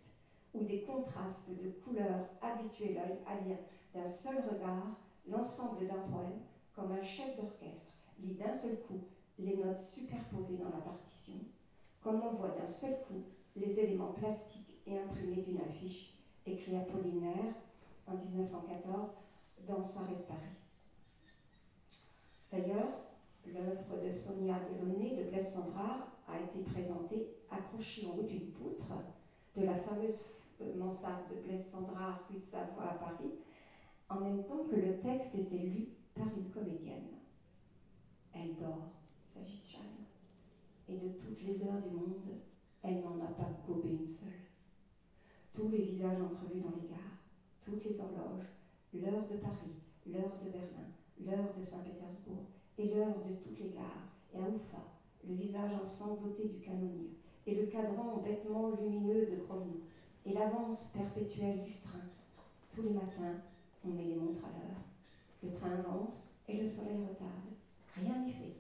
[0.54, 3.58] où des contrastes de couleurs habituent l'œil à lire
[3.94, 6.40] d'un seul regard l'ensemble d'un poème
[6.74, 9.00] comme un chef d'orchestre lit d'un seul coup
[9.38, 11.34] les notes superposées dans la partition,
[12.02, 13.24] comme on voit d'un seul coup
[13.56, 16.14] les éléments plastiques et imprimés d'une affiche,
[16.46, 17.54] écrit Apollinaire
[18.06, 19.10] en 1914
[19.66, 20.40] dans Soirée de Paris.
[22.52, 23.00] D'ailleurs,
[23.46, 25.56] l'œuvre de Sonia Delaunay de Blaise
[26.28, 28.92] a été présentée accrochée en haut d'une poutre
[29.56, 33.32] de la fameuse mansarde de Blaise Sandrard, rue de Savoie à Paris,
[34.08, 37.18] en même temps que le texte était lu par une comédienne.
[38.32, 38.92] Elle dort,
[39.32, 40.04] s'agit Jeanne,
[40.88, 42.38] et de toutes les heures du monde,
[42.82, 44.28] elle n'en a pas gobé une seule.
[45.52, 47.20] Tous les visages entrevus dans les gares,
[47.62, 48.48] toutes les horloges,
[48.94, 50.88] l'heure de Paris, l'heure de Berlin,
[51.20, 52.46] l'heure de Saint-Pétersbourg
[52.78, 54.82] et l'heure de toutes les gares, et à Oufa,
[55.26, 57.10] le visage ensanglanté du canonnier,
[57.46, 59.80] et le cadran bêtement lumineux de Gromnou,
[60.26, 62.04] et l'avance perpétuelle du train.
[62.74, 63.40] Tous les matins,
[63.84, 64.80] on met les montres à l'heure.
[65.42, 67.50] Le train avance et le soleil retarde.
[67.96, 68.56] Rien n'y fait.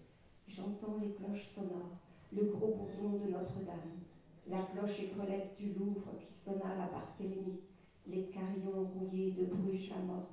[0.48, 1.98] J'entends les cloches sonores,
[2.32, 4.00] le gros bourdon de Notre-Dame,
[4.48, 7.60] la cloche écolette du Louvre qui sonna la Barthélemy,
[8.06, 10.30] les carillons rouillés de Bruges à morte,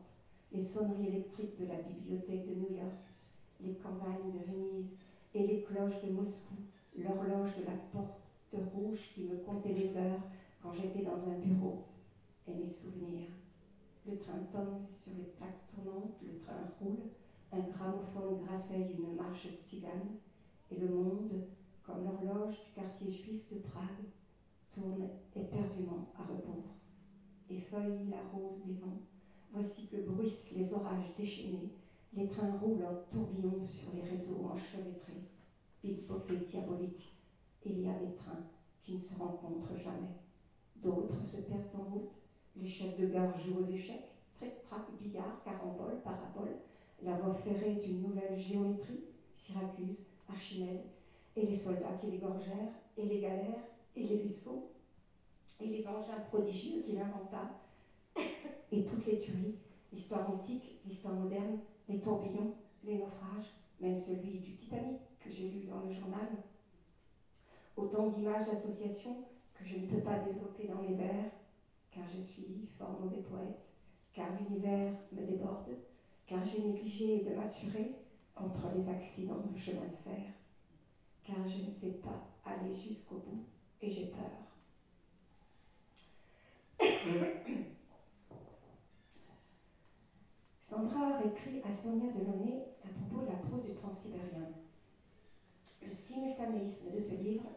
[0.52, 3.06] les sonneries électriques de la bibliothèque de New York,
[3.62, 4.90] les campagnes de Venise
[5.36, 6.56] et les cloches de Moscou,
[6.98, 8.18] l'horloge de la porte
[8.54, 10.22] rouge qui me comptait les heures
[10.68, 11.86] quand j'étais dans un bureau,
[12.48, 13.30] et mes souvenirs.
[14.06, 17.10] Le train tombe sur les plaques tournantes, le train roule,
[17.54, 20.18] un gramophone grasseye une marche de cigane,
[20.72, 21.46] et le monde,
[21.84, 24.08] comme l'horloge du quartier juif de Prague,
[24.74, 26.76] tourne éperdument à rebours.
[27.50, 29.00] Effeuille la rose des vents,
[29.54, 31.72] voici que bruissent les orages déchaînés,
[32.14, 35.24] les trains roulent en tourbillon sur les réseaux enchevêtrés.
[35.82, 36.00] Big
[36.30, 37.16] et diabolique,
[37.64, 38.44] il y a des trains
[38.84, 40.27] qui ne se rencontrent jamais.
[40.82, 42.14] D'autres se perdent en route,
[42.56, 46.56] les chefs de gare jouent aux échecs, tric-trac, billard, carambole, parabole,
[47.02, 49.02] la voie ferrée d'une nouvelle géométrie,
[49.36, 50.84] Syracuse, Archimède,
[51.36, 53.62] et les soldats qui les gorgèrent, et les galères,
[53.96, 54.62] et les vaisseaux,
[55.60, 57.50] et les engins prodigieux qu'il inventa,
[58.72, 59.56] et toutes les tueries,
[59.92, 62.52] l'histoire antique, l'histoire moderne, les tourbillons,
[62.84, 66.38] les naufrages, même celui du Titanic que j'ai lu dans le journal.
[67.78, 69.20] Autant d'images d'associations
[69.58, 71.32] que je ne peux pas développer dans mes vers,
[71.92, 73.66] car je suis fort mauvais poète,
[74.14, 75.78] car l'univers me déborde,
[76.26, 77.96] car j'ai négligé de m'assurer
[78.36, 80.22] contre les accidents de chemin de fer,
[81.24, 83.46] car je ne sais pas aller jusqu'au bout
[83.82, 84.22] et j'ai peur.
[90.60, 94.52] Sandra a écrit à Sonia Delaunay à propos de la prose du transsibérien.
[95.82, 97.50] Le simultanéisme de ce livre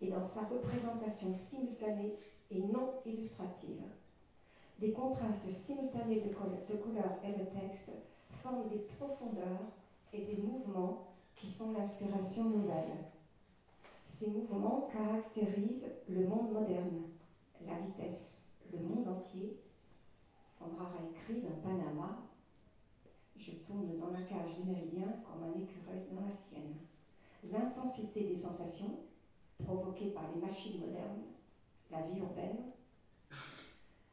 [0.00, 2.16] est dans sa représentation simultanée
[2.50, 3.82] et non illustrative.
[4.78, 6.34] Des contrastes simultanés de,
[6.76, 7.90] couleurs et de texte
[8.42, 9.60] forment des profondeurs
[10.12, 12.96] et des mouvements qui sont l'inspiration nouvelle.
[14.04, 17.02] Ces mouvements caractérisent le monde moderne,
[17.66, 19.60] la vitesse, le monde entier.
[20.58, 22.22] Sandra a écrit d'un Panama
[23.36, 26.74] Je tourne dans la cage du méridien comme un écureuil dans la sienne.
[27.50, 28.98] L'intensité des sensations
[29.62, 31.24] provoquées par les machines modernes,
[31.90, 32.62] la vie urbaine,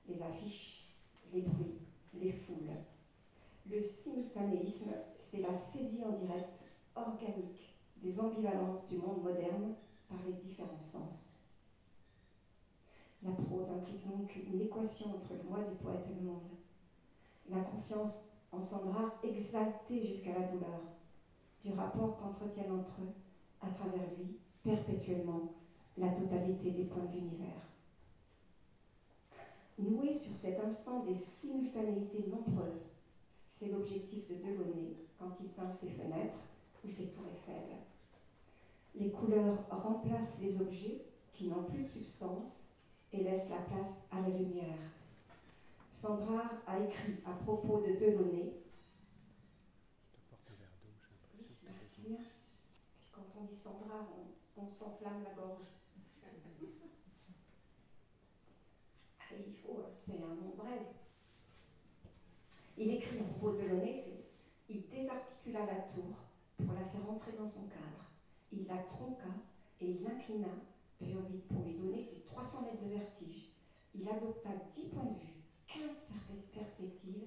[0.08, 0.86] les affiches,
[1.32, 1.78] les bruits,
[2.14, 2.74] les foules.
[3.70, 6.64] Le simultanéisme, c'est la saisie en direct,
[6.96, 9.74] organique, des ambivalences du monde moderne
[10.08, 11.34] par les différents sens.
[13.24, 16.52] La prose implique donc une équation entre le moi du poète et le monde.
[17.50, 20.82] La conscience en Sandra exaltée jusqu'à la douleur,
[21.64, 23.12] du rapport qu'entretiennent entre eux,
[23.62, 24.32] à travers lui,
[24.68, 25.54] perpétuellement,
[25.98, 27.62] la totalité des points de l'univers.
[29.80, 32.92] Nouer sur cet instant des simultanéités nombreuses,
[33.58, 36.36] c'est l'objectif de Delaunay quand il peint ses fenêtres
[36.84, 37.78] ou ses tours Eiffel.
[38.96, 42.74] Les couleurs remplacent les objets qui n'ont plus de substance
[43.14, 44.80] et laissent la place à la lumière.
[45.94, 48.54] Sandra a écrit à propos de Delaunay.
[51.38, 52.18] Oui, merci.
[53.14, 54.27] Quand on dit Sandra, on,
[54.58, 55.64] on s'enflamme la gorge.
[59.32, 60.96] il faut, c'est un nom braise.
[62.78, 63.64] Il écrit à propos de
[64.70, 66.24] il désarticula la tour
[66.58, 68.06] pour la faire entrer dans son cadre.
[68.52, 69.32] Il la tronqua
[69.80, 70.50] et il l'inclina
[71.48, 73.50] pour lui donner ses 300 mètres de vertige.
[73.94, 75.34] Il adopta 10 points de vue,
[75.68, 75.92] 15
[76.52, 77.26] perspectives.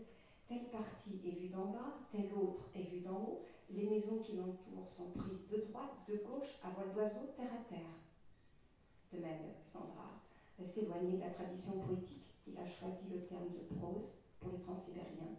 [0.50, 3.40] Telle partie est vue d'en bas, telle autre est vue d'en haut.
[3.70, 7.60] Les maisons qui l'entourent sont prises de droite, de gauche, à vol d'oiseau, terre à
[7.68, 7.94] terre.
[9.12, 10.10] De même, Sandra
[10.64, 12.34] s'éloigner de la tradition poétique.
[12.48, 15.32] Il a choisi le terme de prose pour les transsibériens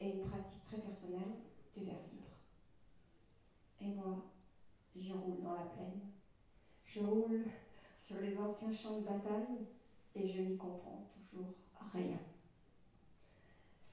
[0.00, 1.36] et une pratique très personnelle
[1.74, 2.30] du vers libre.
[3.80, 4.18] Et moi,
[4.94, 6.00] j'y roule dans la plaine.
[6.84, 7.44] Je roule
[7.94, 9.60] sur les anciens champs de bataille
[10.14, 11.50] et je n'y comprends toujours
[11.92, 12.18] rien.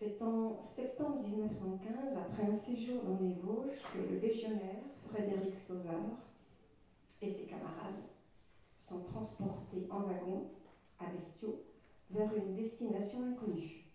[0.01, 6.17] C'est en septembre 1915, après un séjour dans les Vosges, que le légionnaire Frédéric Sauzard
[7.21, 8.01] et ses camarades
[8.79, 10.47] sont transportés en wagon
[10.97, 11.63] à bestiaux
[12.09, 13.85] vers une destination inconnue.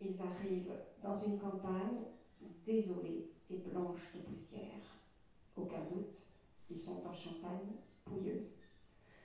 [0.00, 2.04] Ils arrivent dans une campagne
[2.64, 5.02] désolée et blanche de poussière.
[5.56, 6.28] Aucun doute,
[6.70, 8.60] ils sont en Champagne, pouilleuse.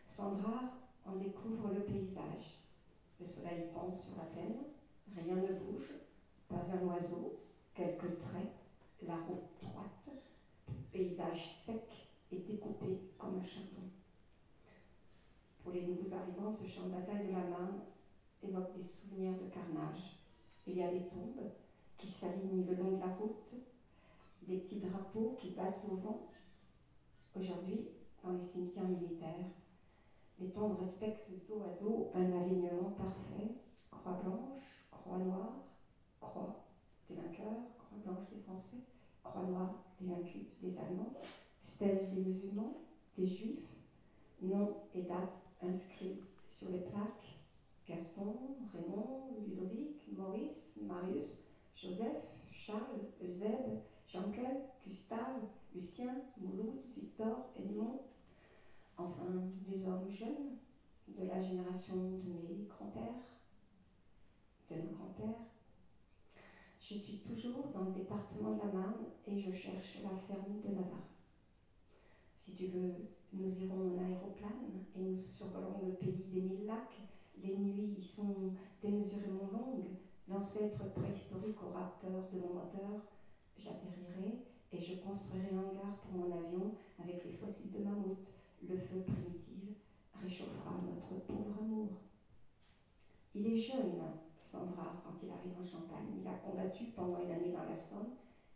[0.08, 0.64] Sandra
[1.06, 2.58] en découvre le paysage.
[3.20, 4.64] Le soleil pend sur la plaine,
[5.16, 5.94] rien ne bouge,
[6.48, 7.40] pas un oiseau,
[7.74, 8.52] quelques traits,
[9.02, 10.10] la route droite,
[10.92, 13.88] paysage sec et découpé comme un chardon.
[15.64, 17.78] Pour les nouveaux arrivants, ce champ de bataille de la main
[18.42, 20.16] évoque des souvenirs de carnage.
[20.66, 21.48] Il y a des tombes
[21.98, 23.54] qui s'alignent le long de la route,
[24.44, 26.20] des petits drapeaux qui battent au vent.
[27.36, 27.86] Aujourd'hui,
[28.24, 29.48] dans les cimetières militaires,
[30.40, 33.52] les tombes respectent dos à dos un alignement parfait,
[33.92, 35.54] croix blanche, croix noire,
[36.20, 36.64] croix
[37.10, 38.78] des vainqueurs, croix blanche des Français,
[39.24, 41.14] croix noire des vaincus des Allemands,
[41.62, 42.76] stèle des musulmans,
[43.18, 43.68] des juifs,
[44.44, 47.38] nom et date inscrits sur les plaques.
[47.88, 48.36] Gaston,
[48.74, 51.40] Raymond, Ludovic, Maurice, Marius,
[51.76, 53.76] Joseph, Charles, Eusèbe,
[54.08, 55.42] Jean-Claude, Gustave,
[55.74, 58.00] Lucien, Mouloud, Victor, Edmond,
[58.98, 60.54] enfin des hommes jeunes
[61.08, 63.31] de la génération de mes grands-pères,
[64.72, 65.44] de nos grands-pères.
[66.80, 70.70] Je suis toujours dans le département de la Marne et je cherche la ferme de
[70.70, 71.12] Navarre.
[72.38, 77.02] Si tu veux nous irons en aéroplane et nous survolerons le pays des mille lacs.
[77.38, 79.90] Les nuits y sont démesurément longues.
[80.28, 83.06] L'ancêtre préhistorique aura peur de mon moteur.
[83.58, 84.38] J'atterrirai
[84.74, 88.34] et je construirai un hangar pour mon avion avec les fossiles de mammouth.
[88.62, 89.74] Le feu primitif
[90.14, 92.02] réchauffera notre pauvre amour.
[93.34, 94.12] Il est jeune,
[94.52, 96.14] Sandra, quand il arrive en Champagne.
[96.22, 98.12] Il a combattu pendant une année dans la Somme.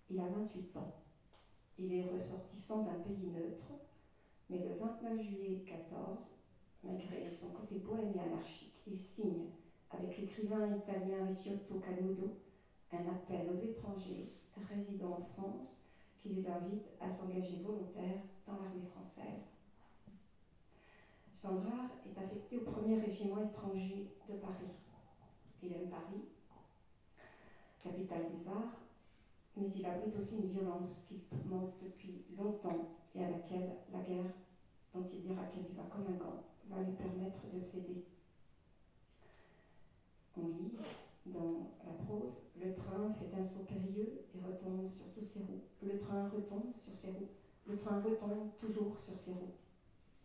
[0.10, 0.92] Il a 28 ans.
[1.78, 3.72] Il est ressortissant d'un pays neutre
[4.50, 6.36] mais le 29 juillet 14,
[6.84, 9.48] malgré son côté bohème et anarchique, il signe
[9.90, 12.38] avec l'écrivain italien Giotto Canudo
[12.92, 14.30] un appel aux étrangers
[14.70, 15.82] résidant en France
[16.22, 19.48] qui les invite à s'engager volontaires dans l'armée française.
[21.34, 24.85] Sandrard est affecté au premier régiment étranger de Paris.
[25.63, 26.22] Il aime Paris,
[27.84, 28.82] capitale des arts,
[29.58, 34.32] mais il abrite aussi une violence qu'il tourmente depuis longtemps et à laquelle la guerre,
[34.94, 38.04] dont il dira qu'elle va comme un gant, va lui permettre de céder.
[40.38, 40.78] On lit
[41.26, 45.63] dans la prose Le train fait un saut périlleux et retombe sur toutes ses roues.
[45.82, 47.30] Le train retombe sur ses roues.
[47.65, 49.56] Le train retombe toujours sur ses roues.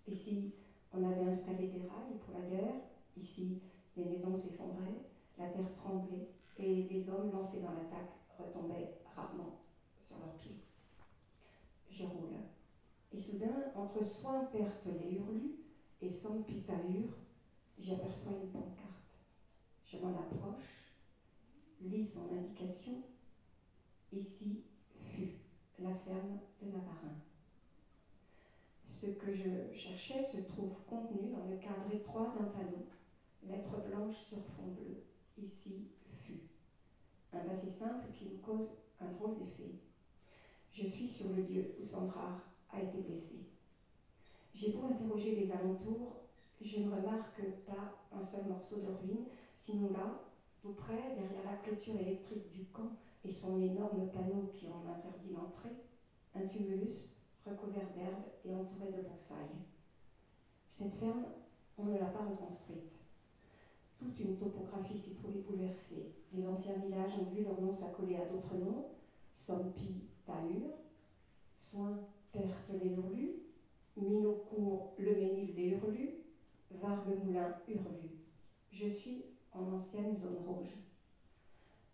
[0.07, 0.53] Ici,
[0.93, 2.75] on avait installé des rails pour la guerre.
[3.17, 3.61] Ici,
[3.97, 5.10] les maisons s'effondraient,
[5.41, 9.61] la terre tremblait et les hommes lancés dans l'attaque retombaient rarement
[10.07, 10.61] sur leurs pieds.
[11.91, 12.37] Je roule.
[13.13, 15.57] Et soudain, entre soins perte les hurlus
[16.03, 17.09] et son pitahur,
[17.79, 19.17] j'aperçois une pancarte.
[19.87, 20.95] Je m'en approche,
[21.81, 23.03] lis son indication.
[24.13, 25.39] Ici fut
[25.79, 27.17] la ferme de Navarin.
[28.87, 32.87] Ce que je cherchais se trouve contenu dans le cadre étroit d'un panneau,
[33.45, 35.10] lettre blanche sur fond bleu.
[35.37, 35.89] Ici
[36.25, 36.41] fut.
[37.33, 39.73] Un passé simple qui me cause un drôle d'effet.
[40.73, 42.37] Je suis sur le lieu où Sandra
[42.71, 43.45] a été blessée.
[44.55, 46.17] J'ai beau interroger les alentours,
[46.61, 50.13] je ne remarque pas un seul morceau de ruine, sinon là,
[50.61, 52.93] tout près, derrière la clôture électrique du camp
[53.25, 55.75] et son énorme panneau qui en interdit l'entrée,
[56.35, 57.09] un tumulus
[57.47, 59.59] recouvert d'herbe et entouré de broussailles.
[60.69, 61.27] Cette ferme,
[61.79, 63.00] on ne l'a pas reconstruite.
[64.01, 66.07] Toute une topographie s'y trouvait bouleversée.
[66.33, 68.83] Les anciens villages ont vu leurs noms s'accoler à d'autres noms,
[69.31, 70.71] Sompi, Tahur,
[71.59, 71.99] Soin,
[72.33, 73.31] Perte les Hurlus,
[73.97, 76.15] Minocourt, Le Ménil des Hurlus,
[76.71, 78.15] Vargues-Moulin, Hurlus.
[78.71, 79.23] Je suis
[79.53, 80.79] en ancienne zone rouge.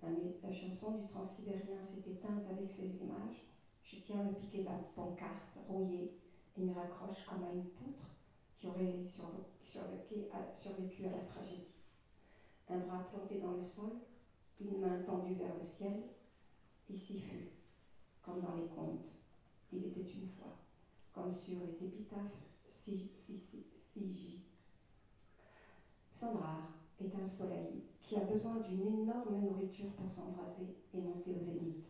[0.00, 0.10] La,
[0.44, 3.42] la chanson du transsibérien s'est éteinte avec ces images.
[3.82, 6.06] Je tiens le piquet de la pancarte rouillé
[6.54, 8.12] et m'y raccroche comme à une poutre
[8.54, 9.00] qui aurait
[9.58, 11.75] survécu à la tragédie.
[12.68, 13.92] Un bras planté dans le sol,
[14.60, 16.02] une main tendue vers le ciel.
[16.88, 17.50] Ici fut,
[18.22, 19.06] comme dans les contes,
[19.72, 20.56] il était une fois,
[21.12, 22.46] comme sur les épitaphes
[23.82, 24.44] Sigi.
[26.12, 31.42] Sandrard est un soleil qui a besoin d'une énorme nourriture pour s'embraser et monter au
[31.42, 31.86] zénith.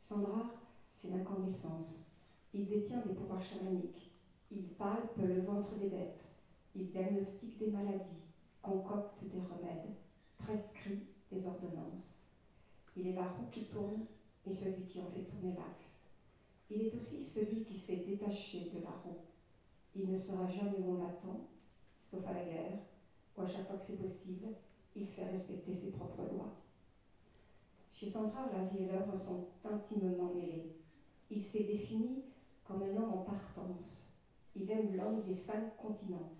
[0.00, 0.50] Sandrard,
[0.90, 2.12] c'est l'incandescence.
[2.52, 4.12] Il détient des pouvoirs chamaniques.
[4.50, 6.24] Il palpe le ventre des bêtes.
[6.74, 8.24] Il diagnostique des maladies,
[8.62, 9.94] concocte des remèdes,
[10.46, 12.22] prescrit des ordonnances.
[12.94, 14.04] Il est la roue qui tourne
[14.46, 15.98] et celui qui en fait tourner l'axe.
[16.70, 19.18] Il est aussi celui qui s'est détaché de la roue.
[19.96, 21.40] Il ne sera jamais où on l'attend,
[22.00, 22.78] sauf à la guerre,
[23.36, 24.46] où à chaque fois que c'est possible,
[24.94, 26.52] il fait respecter ses propres lois.
[27.90, 30.68] Chez Sandra, la vie et l'œuvre sont intimement mêlées.
[31.28, 32.22] Il s'est défini
[32.62, 34.08] comme un homme en partance.
[34.54, 36.30] Il aime l'homme des cinq continents.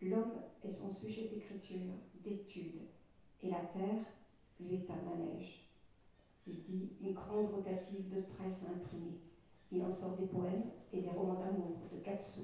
[0.00, 2.84] L'homme est son sujet d'écriture, d'étude,
[3.42, 4.00] et la terre
[4.60, 5.64] lui est un manège.
[6.46, 9.14] Il dit une grande rotative de presse à imprimer.
[9.70, 12.40] Il en sort des poèmes et des romans d'amour de Katsu.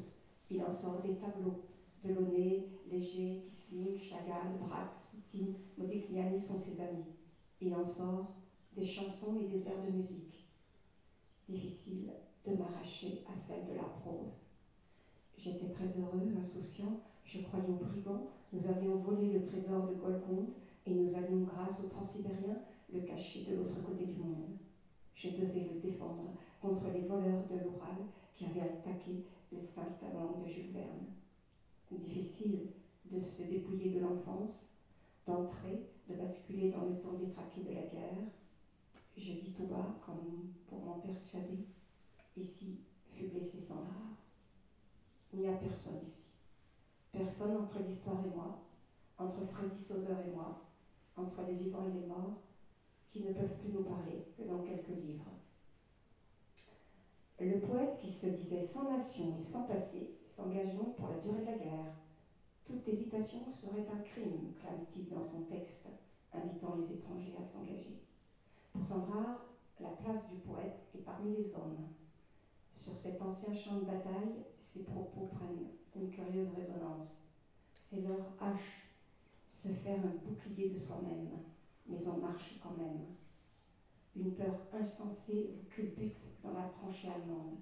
[0.50, 1.54] Il en sort des tableaux.
[2.02, 7.06] Delaunay, Léger, Kisling, Chagall, Braque, Soutine, Modigliani sont ses amis.
[7.60, 8.26] Il en sort
[8.74, 10.44] des chansons et des airs de musique.
[11.46, 12.12] Difficile
[12.44, 14.42] de m'arracher à celle de la prose.
[15.38, 18.22] J'étais très heureux, insouciant, je croyais aux brigands,
[18.52, 20.50] nous avions volé le trésor de Golconde
[20.86, 22.58] et nous allions, grâce aux transsibériens,
[22.90, 24.52] le cacher de l'autre côté du monde.
[25.14, 29.20] Je devais le défendre contre les voleurs de l'Oural qui avaient attaqué
[29.52, 31.06] les saltimbanques de Jules Verne.
[31.90, 32.64] Difficile
[33.04, 34.66] de se dépouiller de l'enfance,
[35.26, 38.24] d'entrer, de basculer dans le temps détraqué de la guerre.
[39.16, 41.62] Je dis tout bas, comme pour m'en persuader,
[42.36, 42.74] ici
[43.06, 44.16] fut blessé sans rare.
[45.32, 46.32] Il n'y a personne ici.
[47.12, 48.52] Personne entre l'histoire et moi,
[49.18, 50.52] entre Freddy Sauzer et moi,
[51.16, 52.40] entre les vivants et les morts,
[53.08, 55.30] qui ne peuvent plus nous parler que dans quelques livres.
[57.40, 61.40] Le poète qui se disait sans nation et sans passé s'engage donc pour la durée
[61.40, 61.92] de la guerre.
[62.64, 65.88] Toute hésitation serait un crime, clame-t-il dans son texte,
[66.32, 67.98] invitant les étrangers à s'engager.
[68.72, 69.44] Pour Sandrard,
[69.80, 71.84] la place du poète est parmi les hommes.
[72.76, 77.20] Sur cet ancien champ de bataille, ses propos prennent une curieuse résonance.
[77.72, 78.83] C'est leur hache,
[79.64, 81.38] se faire un bouclier de soi-même,
[81.86, 83.06] mais on marche quand même.
[84.14, 87.56] Une peur insensée vous culbute dans la tranchée allemande.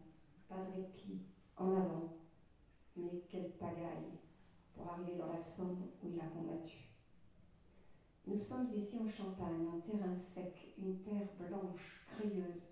[0.48, 1.20] Pas de répit,
[1.56, 2.18] en avant.
[2.96, 4.18] Mais quelle pagaille
[4.74, 6.78] pour arriver dans la Somme où il a combattu.
[8.26, 12.66] Nous sommes ici en Champagne, en terrain sec, une terre blanche, crayeuse.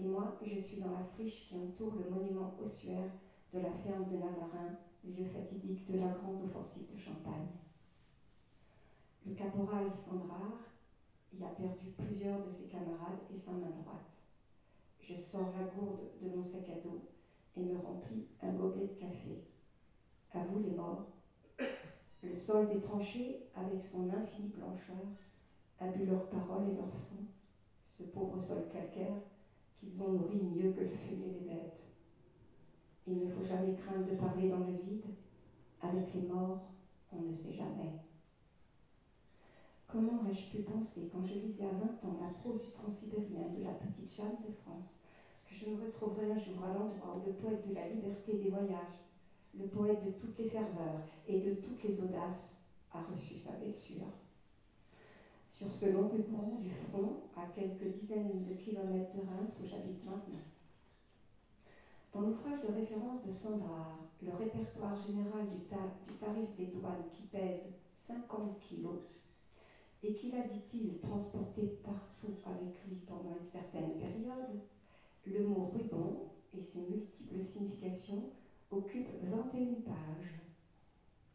[0.00, 3.12] Et moi, je suis dans la friche qui entoure le monument ossuaire
[3.52, 7.46] de la ferme de Navarin, lieu fatidique de la grande offensive de Champagne.
[9.26, 10.60] Le caporal Sandrard
[11.32, 14.22] y a perdu plusieurs de ses camarades et sa main droite.
[15.00, 17.04] Je sors la gourde de mon sac à dos
[17.56, 19.42] et me remplis un gobelet de café.
[20.32, 21.02] À vous les morts.
[22.22, 25.10] Le sol des tranchées, avec son infinie blancheur,
[25.80, 27.24] a bu leurs paroles et leur sang,
[27.98, 29.18] ce pauvre sol calcaire
[29.80, 31.90] qu'ils ont nourri mieux que le fumier des bêtes.
[33.08, 35.10] Il ne faut jamais craindre de parler dans le vide.
[35.80, 36.70] Avec les morts,
[37.10, 37.92] on ne sait jamais.
[39.96, 43.64] Comment aurais-je pu penser, quand je lisais à 20 ans la prose du transsibérien de
[43.64, 45.00] la petite Jeanne de France,
[45.48, 48.50] que je me retrouverais un jour à l'endroit où le poète de la liberté des
[48.50, 49.00] voyages,
[49.58, 52.60] le poète de toutes les ferveurs et de toutes les audaces,
[52.92, 54.12] a reçu sa blessure
[55.50, 60.04] Sur ce long ruban du front, à quelques dizaines de kilomètres de Reims où j'habite
[60.04, 60.44] maintenant.
[62.12, 67.22] Dans l'ouvrage de référence de Sandrard, le répertoire général du, du tarif des douanes qui
[67.22, 68.98] pèse 50 kilos,
[70.02, 74.60] et qu'il a, dit-il, transporté partout avec lui pendant une certaine période,
[75.24, 78.30] le mot ruban et ses multiples significations
[78.70, 80.40] occupent 21 pages.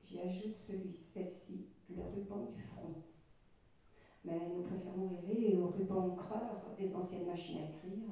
[0.03, 2.95] J'y ajoute celui, celle-ci, le ruban du front.
[4.23, 8.09] Mais nous préférons rêver au ruban creur des anciennes machines à écrire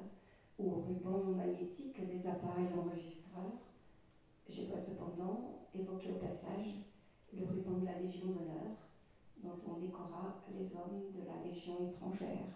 [0.58, 3.72] ou au ruban magnétique des appareils enregistreurs.
[4.50, 6.76] Je dois cependant évoquer au passage
[7.32, 8.89] le ruban de la Légion d'honneur,
[9.44, 12.48] dont on décora les hommes de la Légion étrangère.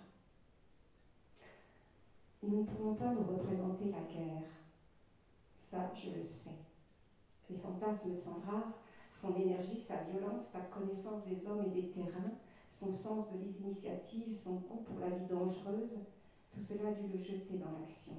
[2.41, 4.49] Nous ne pouvons pas nous représenter la guerre.
[5.71, 6.59] Ça, je le sais.
[7.49, 8.73] Les fantasmes de Sandrard,
[9.19, 12.33] son énergie, sa violence, sa connaissance des hommes et des terrains,
[12.71, 15.99] son sens de l'initiative, son goût pour la vie dangereuse,
[16.51, 18.13] tout cela a dû le jeter dans l'action.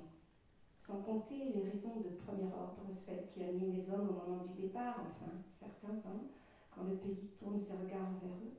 [0.78, 4.62] Sans compter les raisons de premier ordre, celles qui animent les hommes au moment du
[4.62, 6.28] départ, enfin, certains hommes,
[6.74, 8.56] quand le pays tourne ses regards vers eux,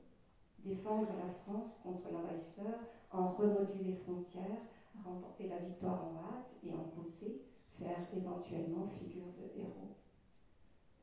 [0.64, 2.74] défendre la France contre l'envahisseur,
[3.12, 4.62] en remodeler les frontières,
[5.04, 7.42] remporter la victoire en hâte et en beauté,
[7.78, 9.96] faire éventuellement figure de héros.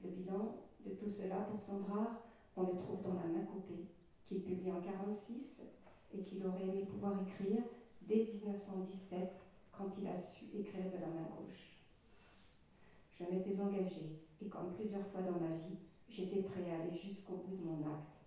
[0.03, 2.23] Le bilan de tout cela pour Sandrard,
[2.57, 3.87] on le trouve dans La main coupée,
[4.25, 5.63] qu'il publie en 1946
[6.13, 7.63] et qu'il aurait aimé pouvoir écrire
[8.01, 9.29] dès 1917
[9.71, 11.79] quand il a su écrire de la main gauche.
[13.13, 15.77] Je m'étais engagée et comme plusieurs fois dans ma vie,
[16.13, 18.21] j'étais prêt à aller jusqu'au bout de mon acte.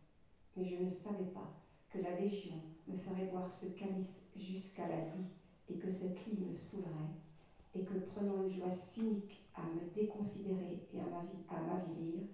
[0.57, 1.55] Mais je ne savais pas
[1.91, 2.57] que la Légion
[2.89, 5.31] me ferait boire ce calice jusqu'à la lie
[5.69, 7.15] et que cette lit me saoulerait
[7.75, 12.25] et que prenant une joie cynique à me déconsidérer et à m'avilir,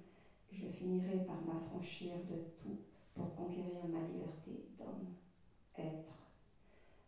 [0.51, 2.79] je finirais par m'affranchir de tout
[3.15, 5.13] pour conquérir ma liberté d'homme.
[5.77, 6.31] Être.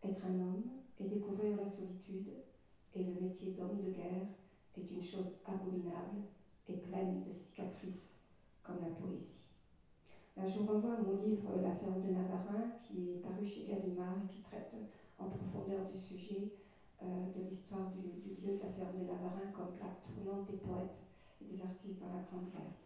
[0.03, 0.64] Être un homme
[0.99, 2.32] et découvrir la solitude
[2.95, 4.26] et le métier d'homme de guerre
[4.76, 6.22] est une chose abominable
[6.68, 8.13] et pleine de cicatrices
[8.64, 9.46] comme la poésie.
[10.36, 14.18] Là, je renvoie à mon livre La ferme de Navarin qui est paru chez Gallimard
[14.18, 14.74] et qui traite
[15.18, 16.50] en profondeur du sujet
[17.02, 20.56] euh, de l'histoire du, du, lieu de la ferme de Navarin comme plaque tournante des
[20.56, 21.04] poètes
[21.40, 22.82] et des artistes dans la Grande Guerre.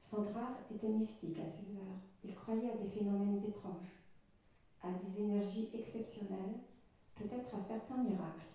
[0.00, 1.98] Sandrard était mystique à ses heures.
[2.22, 3.96] Il croyait à des phénomènes étranges,
[4.82, 6.56] à des énergies exceptionnelles,
[7.14, 8.48] peut-être à certains miracles.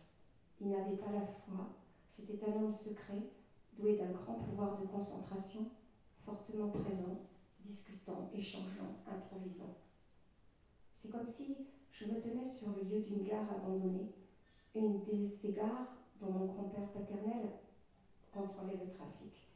[0.62, 1.68] Il n'avait pas la foi,
[2.08, 3.24] c'était un homme secret,
[3.78, 5.66] doué d'un grand pouvoir de concentration,
[6.26, 7.22] fortement présent,
[7.60, 9.74] discutant, échangeant, improvisant.
[10.94, 11.58] C'est comme si
[11.92, 14.10] je me tenais sur le lieu d'une gare abandonnée,
[14.76, 15.88] une de ces gares
[16.20, 17.50] dont mon grand-père paternel
[18.32, 19.50] contrôlait le trafic.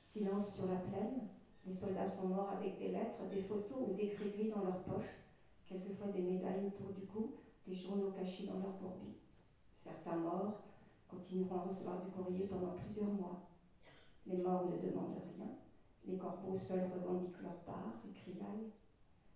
[0.00, 1.22] Silence sur la plaine,
[1.66, 5.16] les soldats sont morts avec des lettres, des photos ou des gris dans leurs poches,
[5.66, 7.30] quelquefois des médailles autour du cou,
[7.66, 9.14] des journaux cachés dans leurs bourbis.
[9.84, 10.52] Certains morts
[11.08, 13.38] continueront à recevoir du courrier pendant plusieurs mois.
[14.26, 15.50] Les morts ne demandent rien,
[16.04, 18.70] les corbeaux seuls revendiquent leur part et criaillent.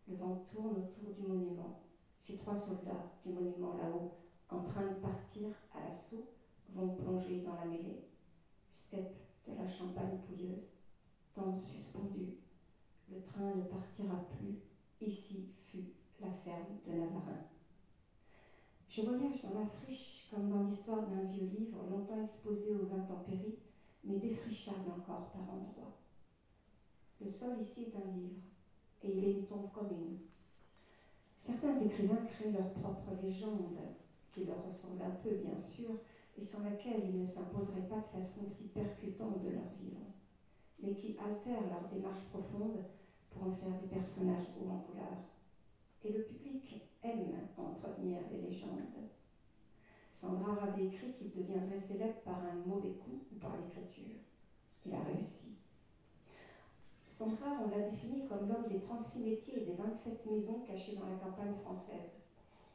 [0.06, 1.72] Le vent tourne autour du monument.
[2.18, 4.08] Ces trois soldats du monument là-haut,
[4.48, 6.26] en train de partir à l'assaut,
[6.68, 8.00] vont plonger dans la mêlée.
[8.70, 9.16] Steppe
[9.46, 10.72] de la champagne pouilleuse,
[11.34, 12.30] temps suspendu.
[13.08, 14.54] Le train ne partira plus.
[15.00, 15.84] Ici fut
[16.20, 17.38] la ferme de Navarin.
[18.94, 23.56] Je voyage dans la friche comme dans l'histoire d'un vieux livre longtemps exposé aux intempéries,
[24.04, 25.94] mais défrichable encore par endroits.
[27.18, 28.36] Le sol ici est un livre,
[29.00, 30.14] et il est une tombe commune.
[31.38, 33.80] Certains écrivains créent leur propre légende,
[34.30, 35.94] qui leur ressemble un peu bien sûr,
[36.36, 40.06] et sur laquelle ils ne s'imposeraient pas de façon si percutante de leur vivre,
[40.80, 42.84] mais qui altèrent leur démarche profonde
[43.30, 45.16] pour en faire des personnages hauts en couleur.
[46.02, 49.08] Et le public aime entretenir les légendes.
[50.12, 54.16] Sandra avait écrit qu'il deviendrait célèbre par un mauvais coup ou par l'écriture.
[54.86, 55.56] Il a réussi.
[57.08, 61.06] Sandra, on l'a défini comme l'homme des 36 métiers et des 27 maisons cachées dans
[61.06, 62.22] la campagne française.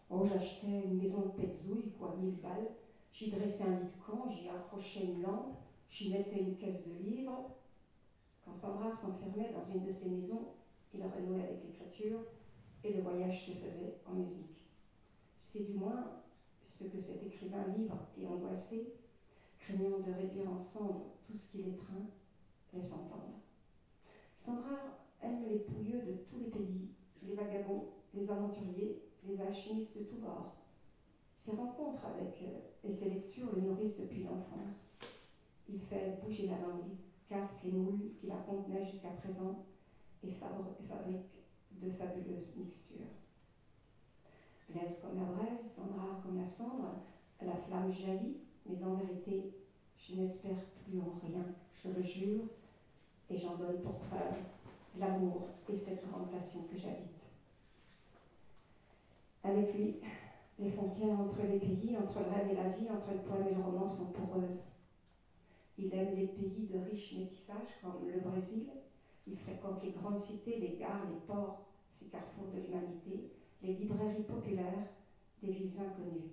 [0.09, 2.71] Oh, j'achetais une maison de petzouille, quoi, 1000 balles.
[3.11, 5.55] J'y dressais un lit de camp, j'y accrochais une lampe,
[5.89, 7.49] j'y mettais une caisse de livres.
[8.45, 10.53] Quand Sandra s'enfermait dans une de ces maisons,
[10.93, 12.19] il renouait avec l'écriture
[12.83, 14.65] et le voyage se faisait en musique.
[15.37, 16.21] C'est du moins
[16.63, 18.93] ce que cet écrivain libre et angoissé,
[19.59, 22.05] craignant de réduire en cendres tout ce qui l'étreint,
[22.73, 23.41] laisse entendre.
[24.35, 24.77] Sandra
[25.21, 26.89] aime les pouilleux de tous les pays,
[27.23, 30.55] les vagabonds, les aventuriers, les alchimistes de tous bords.
[31.35, 34.97] Ses rencontres avec euh, et ses lectures le nourrissent depuis l'enfance.
[35.69, 36.95] Il fait bouger la langue,
[37.27, 39.65] casse les moules qui la contenaient jusqu'à présent
[40.23, 41.36] et fabrique
[41.81, 43.13] de fabuleuses mixtures.
[44.69, 46.99] Blaise comme la braise, Sandra comme la cendre,
[47.41, 49.53] la flamme jaillit, mais en vérité,
[49.95, 51.45] je n'espère plus en rien,
[51.83, 52.43] je le jure,
[53.29, 54.41] et j'en donne pour preuve
[54.99, 57.27] l'amour et cette grande passion que j'habite.
[59.43, 60.01] Avec lui,
[60.59, 63.53] les frontières entre les pays, entre le rêve et la vie, entre le poème et
[63.53, 64.65] le roman sont poreuses.
[65.77, 68.67] Il aime les pays de riches métissages comme le Brésil.
[69.27, 73.29] Il fréquente les grandes cités, les gares, les ports, ces carrefours de l'humanité,
[73.61, 74.87] les librairies populaires
[75.41, 76.29] des villes inconnues.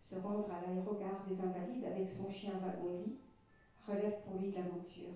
[0.00, 3.16] Se rendre à l'aérogare des Invalides avec son chien wagon-lit
[3.86, 5.12] relève pour lui de l'aventure.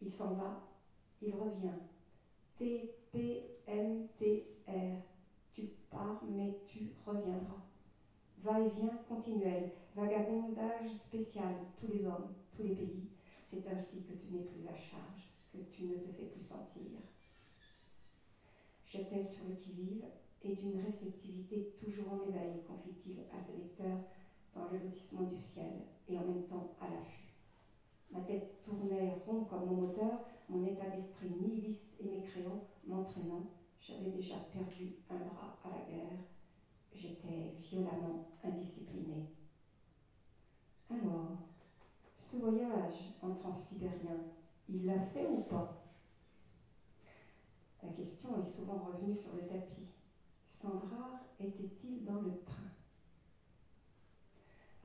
[0.00, 0.58] Il s'en va,
[1.20, 1.78] il revient.
[2.58, 3.34] T-P-M-T-R.
[5.52, 7.60] Tu pars, mais tu reviendras.
[8.38, 13.08] Va-et-vient continuel, vagabondage spécial, tous les hommes, tous les pays.
[13.42, 17.00] C'est ainsi que tu n'es plus à charge, que tu ne te fais plus sentir.
[18.94, 20.06] J'étais sur le qui-vive
[20.44, 23.98] et d'une réceptivité toujours en éveil, confie-t-il à ses lecteurs
[24.54, 25.72] dans le lotissement du ciel
[26.06, 27.34] et en même temps à l'affût.
[28.12, 30.16] Ma tête tournait rond comme mon moteur,
[30.48, 33.42] mon état d'esprit nihiliste et mécréant m'entraînant.
[33.80, 36.20] J'avais déjà perdu un bras à la guerre.
[36.92, 39.26] J'étais violemment indisciplinée.
[40.88, 41.34] Alors,
[42.16, 44.22] ce voyage en transsibérien,
[44.68, 45.83] il l'a fait ou pas?
[47.84, 49.92] La question est souvent revenue sur le tapis.
[50.46, 52.70] Sandra était-il dans le train?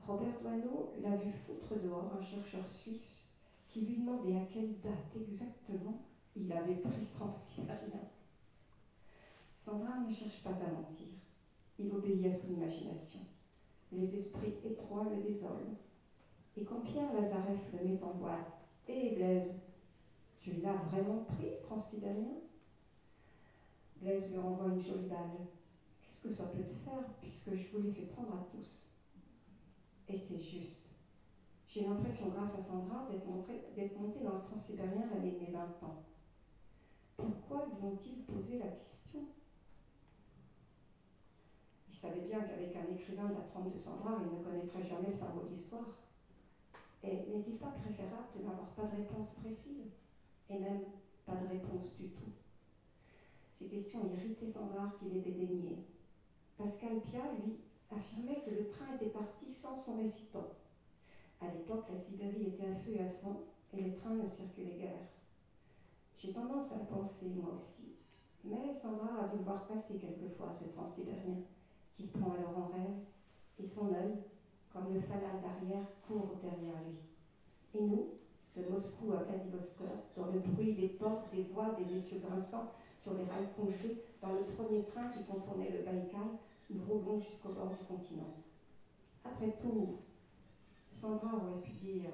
[0.00, 3.24] Robert Doisneau l'a vu foutre dehors un chercheur suisse
[3.68, 5.96] qui lui demandait à quelle date exactement
[6.36, 8.02] il avait pris le transsibérien.
[9.56, 11.08] Sandra ne cherche pas à mentir.
[11.78, 13.22] Il obéit à son imagination.
[13.92, 15.72] Les esprits étroits le désolent.
[16.54, 19.56] Et quand Pierre Lazareff le met en boîte, Hé Blaise,
[20.36, 22.34] tu l'as vraiment pris, le transsibérien
[24.00, 25.44] Blaise lui renvoie une jolie balle.
[26.00, 28.80] Qu'est-ce que ça peut te faire, puisque je vous l'ai fait prendre à tous
[30.08, 30.88] Et c'est juste.
[31.68, 33.26] J'ai l'impression, grâce à Sandra, d'être
[34.00, 36.04] montée dans le transsibérien l'année de mes 20 ans.
[37.16, 39.20] Pourquoi lui ont-ils posé la question?
[41.88, 45.10] Il savait bien qu'avec un écrivain de la trempe de Sandra, il ne connaîtrait jamais
[45.10, 45.98] le fin mot de l'histoire.
[47.02, 49.92] Et n'est-il pas préférable de n'avoir pas de réponse précise?
[50.48, 50.84] Et même
[51.26, 52.39] pas de réponse du tout
[53.60, 55.82] Ces questions irritaient Sandra qui les dédaignait.
[56.56, 57.58] Pascal Pia, lui,
[57.90, 60.46] affirmait que le train était parti sans son récitant.
[61.42, 63.36] À l'époque, la Sibérie était à feu et à sang,
[63.74, 65.04] et les trains ne circulaient guère.
[66.16, 67.84] J'ai tendance à le penser, moi aussi.
[68.44, 71.36] Mais Sandra a dû voir passer quelquefois ce transsibérien,
[71.92, 72.96] qu'il prend alors en rêve,
[73.58, 74.16] et son œil,
[74.70, 76.98] comme le fanal d'arrière, court derrière lui.
[77.74, 78.06] Et nous,
[78.54, 82.64] de Moscou à Vladivostok, dans le bruit des portes, des voix, des essieux grinçants,
[83.02, 86.38] sur les rails congelés, dans le premier train qui contournait le Baïkal,
[86.68, 88.36] nous roulons jusqu'au bord du continent.
[89.24, 89.98] Après tout,
[90.92, 92.10] Sandra aurait pu dire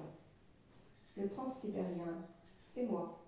[1.17, 2.25] Le transsibérien,
[2.73, 3.19] c'est moi.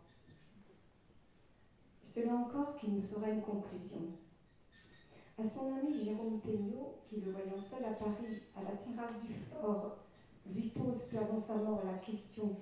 [2.04, 4.02] C'est là encore qu'il nous saurait une conclusion.
[5.38, 9.34] À son ami Jérôme Peignot, qui le voyant seul à Paris, à la terrasse du
[9.34, 9.98] Fort,
[10.46, 12.56] lui pose peu avant sa mort la question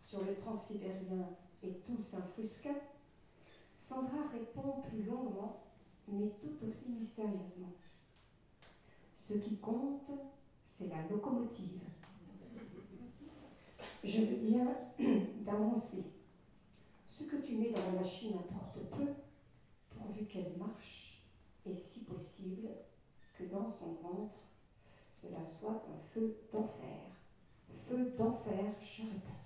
[0.00, 1.28] sur le transsibérien
[1.62, 2.68] et tout s'infrusque,
[3.84, 5.62] Sandra répond plus longuement,
[6.08, 7.74] mais tout aussi mystérieusement.
[9.18, 10.10] Ce qui compte,
[10.64, 11.82] c'est la locomotive.
[14.02, 14.66] Je veux dire
[15.44, 16.02] d'avancer.
[17.06, 19.06] Ce que tu mets dans la machine importe peu,
[19.90, 21.22] pourvu qu'elle marche,
[21.66, 22.68] et si possible,
[23.34, 24.40] que dans son ventre,
[25.12, 27.00] cela soit un feu d'enfer.
[27.86, 29.44] Feu d'enfer, je répète.